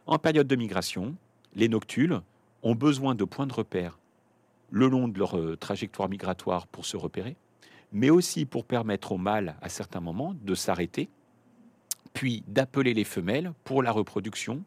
[0.05, 1.15] En période de migration,
[1.53, 2.21] les noctules
[2.63, 3.99] ont besoin de points de repère
[4.71, 7.35] le long de leur euh, trajectoire migratoire pour se repérer,
[7.91, 11.09] mais aussi pour permettre aux mâles, à certains moments, de s'arrêter,
[12.13, 14.63] puis d'appeler les femelles pour la reproduction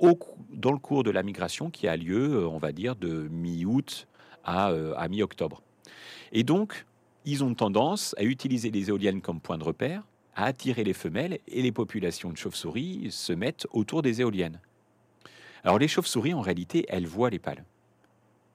[0.00, 4.08] dans le cours de la migration qui a lieu, euh, on va dire, de mi-août
[4.44, 5.62] à, euh, à mi-octobre.
[6.32, 6.84] Et donc,
[7.24, 10.02] ils ont tendance à utiliser les éoliennes comme point de repère
[10.38, 14.60] à attirer les femelles et les populations de chauves-souris se mettent autour des éoliennes.
[15.64, 17.64] Alors les chauves-souris, en réalité, elles voient les pales.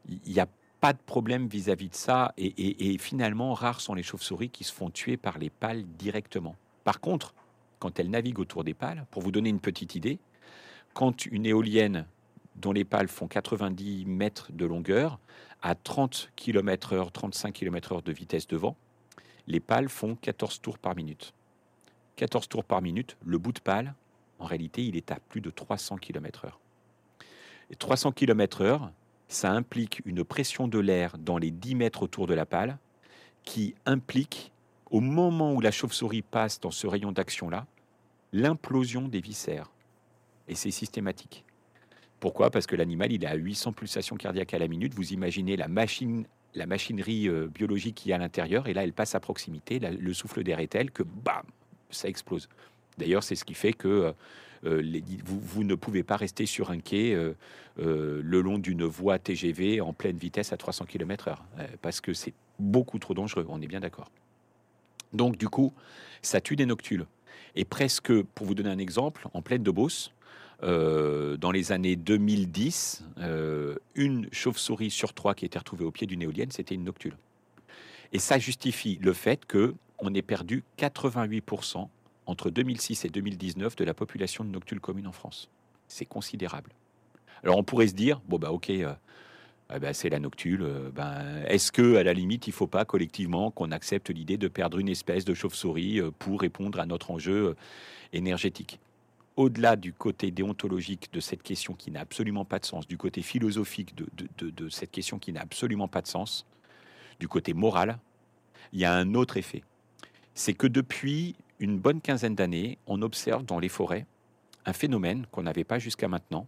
[0.07, 0.47] Il n'y a
[0.79, 4.89] pas de problème vis-à-vis de ça et, finalement, rares sont les chauves-souris qui se font
[4.89, 6.55] tuer par les pales directement.
[6.85, 7.33] Par contre,
[7.79, 10.19] quand elles naviguent autour des pales, pour vous donner une petite idée,
[10.93, 12.05] quand une éolienne
[12.55, 15.19] dont les pales font 90 mètres de longueur,
[15.61, 18.77] à 30 km/h, 35 km/h de vitesse de vent,
[19.47, 21.33] les pales font 14 tours par minute.
[22.15, 23.95] 14 tours par minute, le bout de pale,
[24.39, 26.51] en réalité, il est à plus de 300 km/h.
[27.71, 28.89] Et 300 km/h,
[29.27, 32.77] ça implique une pression de l'air dans les 10 mètres autour de la pale
[33.43, 34.51] qui implique,
[34.91, 37.65] au moment où la chauve-souris passe dans ce rayon d'action-là,
[38.31, 39.71] l'implosion des viscères.
[40.47, 41.45] Et c'est systématique.
[42.19, 42.51] Pourquoi?
[42.51, 44.93] Parce que l'animal, il est à 800 pulsations cardiaques à la minute.
[44.93, 48.93] Vous imaginez la machine la machinerie euh, biologique qui est à l'intérieur, et là, elle
[48.93, 51.43] passe à proximité, le souffle d'air est tel que, bam,
[51.93, 52.49] ça explose.
[52.97, 54.11] D'ailleurs, c'est ce qui fait que euh,
[54.65, 57.33] euh, vous, ne pouvez pas rester sur un quai euh,
[57.77, 61.37] le long d'une voie TGV en pleine vitesse à 300 km/h,
[61.81, 64.09] parce que c'est beaucoup trop dangereux, on est bien d'accord.
[65.11, 65.73] Donc, du coup,
[66.21, 67.05] ça tue des noctules.
[67.55, 70.13] Et presque, pour vous donner un exemple, en pleine de Beauce,
[70.61, 73.03] dans les années 2010,
[73.95, 77.17] une chauve-souris sur trois qui était retrouvée au pied d'une éolienne, c'était une noctule.
[78.13, 81.87] Et ça justifie le fait que on ait perdu 88%
[82.25, 85.49] entre 2006 et 2019 de la population de noctules communes en France.
[85.87, 86.71] C'est considérable.
[87.43, 88.93] Alors on pourrait se dire, bon bah ok, euh,
[89.73, 92.67] eh ben, c'est la noctule, euh, ben, est-ce que à la limite il ne faut
[92.67, 96.85] pas collectivement qu'on accepte l'idée de perdre une espèce de chauve-souris euh, pour répondre à
[96.85, 97.55] notre enjeu
[98.11, 98.79] énergétique?
[99.35, 103.23] Au-delà du côté déontologique de cette question qui n'a absolument pas de sens, du côté
[103.23, 106.45] philosophique de cette question qui n'a absolument pas de sens,
[107.19, 107.97] du côté moral,
[108.73, 109.63] il y a un autre effet
[110.35, 114.05] c'est que depuis une bonne quinzaine d'années, on observe dans les forêts
[114.65, 116.47] un phénomène qu'on n'avait pas jusqu'à maintenant.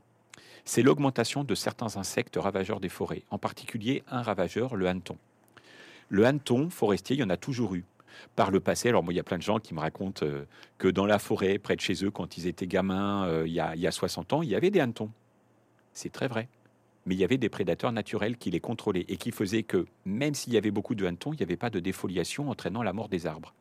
[0.64, 5.18] C'est l'augmentation de certains insectes ravageurs des forêts, en particulier un ravageur, le hanneton.
[6.10, 7.86] Le hanneton forestier, il y en a toujours eu.
[8.36, 10.46] Par le passé, alors moi, il y a plein de gens qui me racontent euh,
[10.78, 13.60] que dans la forêt, près de chez eux, quand ils étaient gamins, euh, il, y
[13.60, 15.12] a, il y a 60 ans, il y avait des hannetons.
[15.94, 16.48] C'est très vrai.
[17.06, 20.34] Mais il y avait des prédateurs naturels qui les contrôlaient et qui faisaient que, même
[20.34, 23.10] s'il y avait beaucoup de hannetons, il n'y avait pas de défoliation entraînant la mort
[23.10, 23.54] des arbres.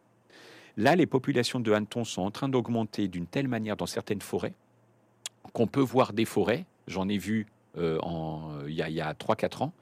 [0.76, 4.54] Là, les populations de hannetons sont en train d'augmenter d'une telle manière dans certaines forêts
[5.52, 7.46] qu'on peut voir des forêts, j'en ai vu
[7.76, 7.98] euh,
[8.66, 9.72] il y a, 3-4 ans,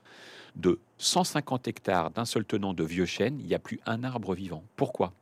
[0.56, 4.34] de 150 hectares d'un seul tenant de vieux chênes, il n'y a plus un arbre
[4.34, 4.62] vivant.
[4.76, 5.12] Pourquoi?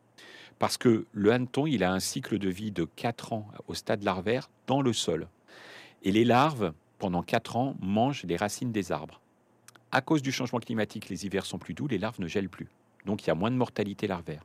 [0.58, 4.02] Parce que le hanneton, il a un cycle de vie de 4 ans au stade
[4.02, 5.28] larvaire dans le sol.
[6.02, 9.20] Et les larves, pendant 4 ans, mangent les racines des arbres.
[9.92, 12.68] À cause du changement climatique, les hivers sont plus doux, les larves ne gèlent plus.
[13.06, 14.44] Donc il y a moins de mortalité larvaire.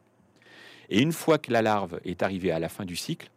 [0.90, 3.30] Et une fois que la larve est arrivée à la fin du cycle,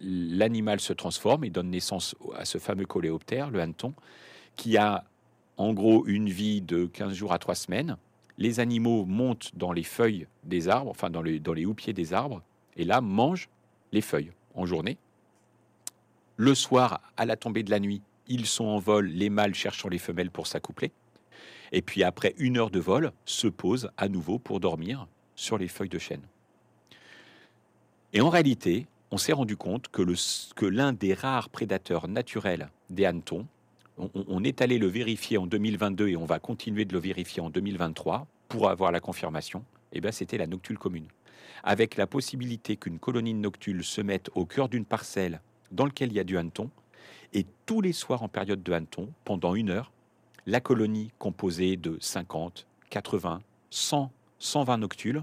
[0.00, 3.94] l'animal se transforme et donne naissance à ce fameux coléoptère, le hanneton,
[4.56, 5.04] qui a
[5.56, 7.96] en gros une vie de 15 jours à 3 semaines.
[8.38, 12.14] Les animaux montent dans les feuilles des arbres, enfin dans les, dans les houppiers des
[12.14, 12.42] arbres,
[12.76, 13.50] et là mangent
[13.92, 14.96] les feuilles en journée.
[16.36, 19.88] Le soir, à la tombée de la nuit, ils sont en vol, les mâles cherchant
[19.88, 20.92] les femelles pour s'accoupler.
[21.72, 25.68] Et puis après une heure de vol, se posent à nouveau pour dormir sur les
[25.68, 26.22] feuilles de chêne.
[28.12, 30.02] Et en réalité, on s'est rendu compte que,
[30.66, 33.46] l'un des rares prédateurs naturels des hannetons,
[33.98, 37.50] on, est allé le vérifier en 2022 et on va continuer de le vérifier en
[37.50, 39.60] 2023 pour avoir la confirmation,
[39.92, 41.06] et eh ben c'était la noctule commune.
[41.62, 45.40] Avec la possibilité qu'une colonie de noctules se mette au cœur d'une parcelle
[45.70, 46.70] dans laquelle il y a du hanneton,
[47.32, 49.92] et tous les soirs en période de hanneton, pendant une heure,
[50.46, 55.22] la colonie composée de 50, 80, 100, 120 noctules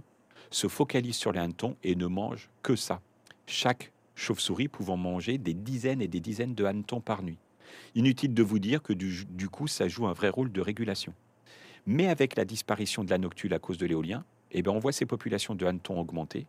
[0.52, 3.02] se focalise sur les hannetons et ne mange que ça.
[3.46, 7.38] Chaque chauve-souris pouvant manger des dizaines et des dizaines de hannetons par nuit.
[7.96, 11.14] Inutile de vous dire que du, coup, ça joue un vrai rôle de régulation.
[11.86, 14.92] Mais avec la disparition de la noctule à cause de l'éolien, eh ben on voit
[14.92, 16.48] ces populations de hannetons augmenter.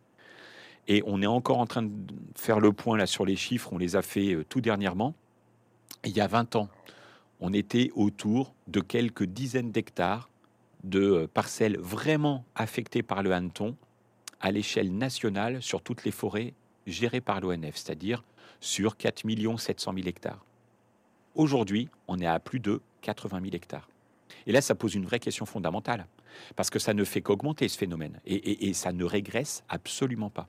[0.87, 1.91] Et on est encore en train de
[2.35, 5.13] faire le point là sur les chiffres, on les a fait euh, tout dernièrement.
[6.03, 6.69] Il y a 20 ans,
[7.39, 10.29] on était autour de quelques dizaines d'hectares
[10.83, 13.75] de euh, parcelles vraiment affectées par le hanneton
[14.39, 16.53] à l'échelle nationale sur toutes les forêts
[16.87, 18.23] gérées par l'ONF, c'est-à-dire
[18.59, 19.23] sur 4
[19.57, 20.43] 700 000 hectares.
[21.35, 23.89] Aujourd'hui, on est à plus de 80 000 hectares.
[24.45, 26.07] Et là, ça pose une vraie question fondamentale,
[26.55, 30.47] parce que ça ne fait qu'augmenter ce phénomène, et, ça ne régresse absolument pas.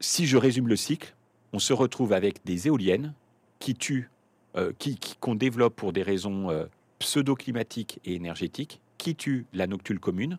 [0.00, 1.14] Si je résume le cycle,
[1.52, 3.14] on se retrouve avec des éoliennes
[3.58, 4.10] qui tuent,
[4.56, 6.66] euh, qui, qu'on développe pour des raisons euh,
[6.98, 10.38] pseudo-climatiques et énergétiques, qui tuent la noctule commune,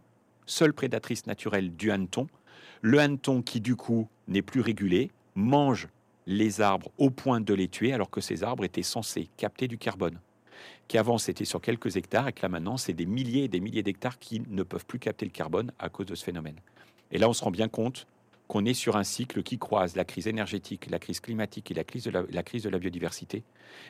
[0.49, 2.27] seule prédatrice naturelle du hanneton,
[2.81, 5.87] le hanneton qui du coup n'est plus régulé, mange
[6.25, 9.77] les arbres au point de les tuer alors que ces arbres étaient censés capter du
[9.77, 10.19] carbone
[10.87, 13.59] qui avant c'était sur quelques hectares et que là maintenant c'est des milliers et des
[13.59, 16.57] milliers d'hectares qui ne peuvent plus capter le carbone à cause de ce phénomène.
[17.11, 18.07] Et là on se rend bien compte
[18.47, 21.83] qu'on est sur un cycle qui croise la crise énergétique, la crise climatique et la
[21.83, 23.43] crise de la, crise de la biodiversité,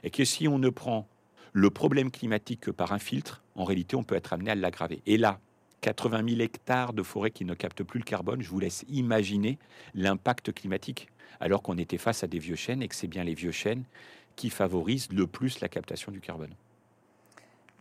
[0.04, 1.08] et que si on ne prend
[1.54, 5.02] le problème climatique que par un filtre, en réalité on peut être amené à l'aggraver.
[5.06, 5.40] Et là,
[5.82, 9.58] 80 000 hectares de forêt qui ne captent plus le carbone, je vous laisse imaginer
[9.94, 11.10] l'impact climatique,
[11.40, 13.84] alors qu'on était face à des vieux chênes et que c'est bien les vieux chênes
[14.36, 16.54] qui favorisent le plus la captation du carbone.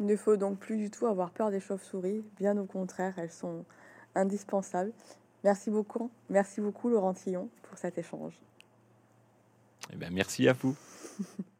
[0.00, 3.32] Il ne faut donc plus du tout avoir peur des chauves-souris, bien au contraire, elles
[3.32, 3.64] sont
[4.14, 4.92] indispensables.
[5.44, 8.34] Merci beaucoup, merci beaucoup Laurent Tillon pour cet échange.
[9.92, 10.76] Eh bien, merci à vous.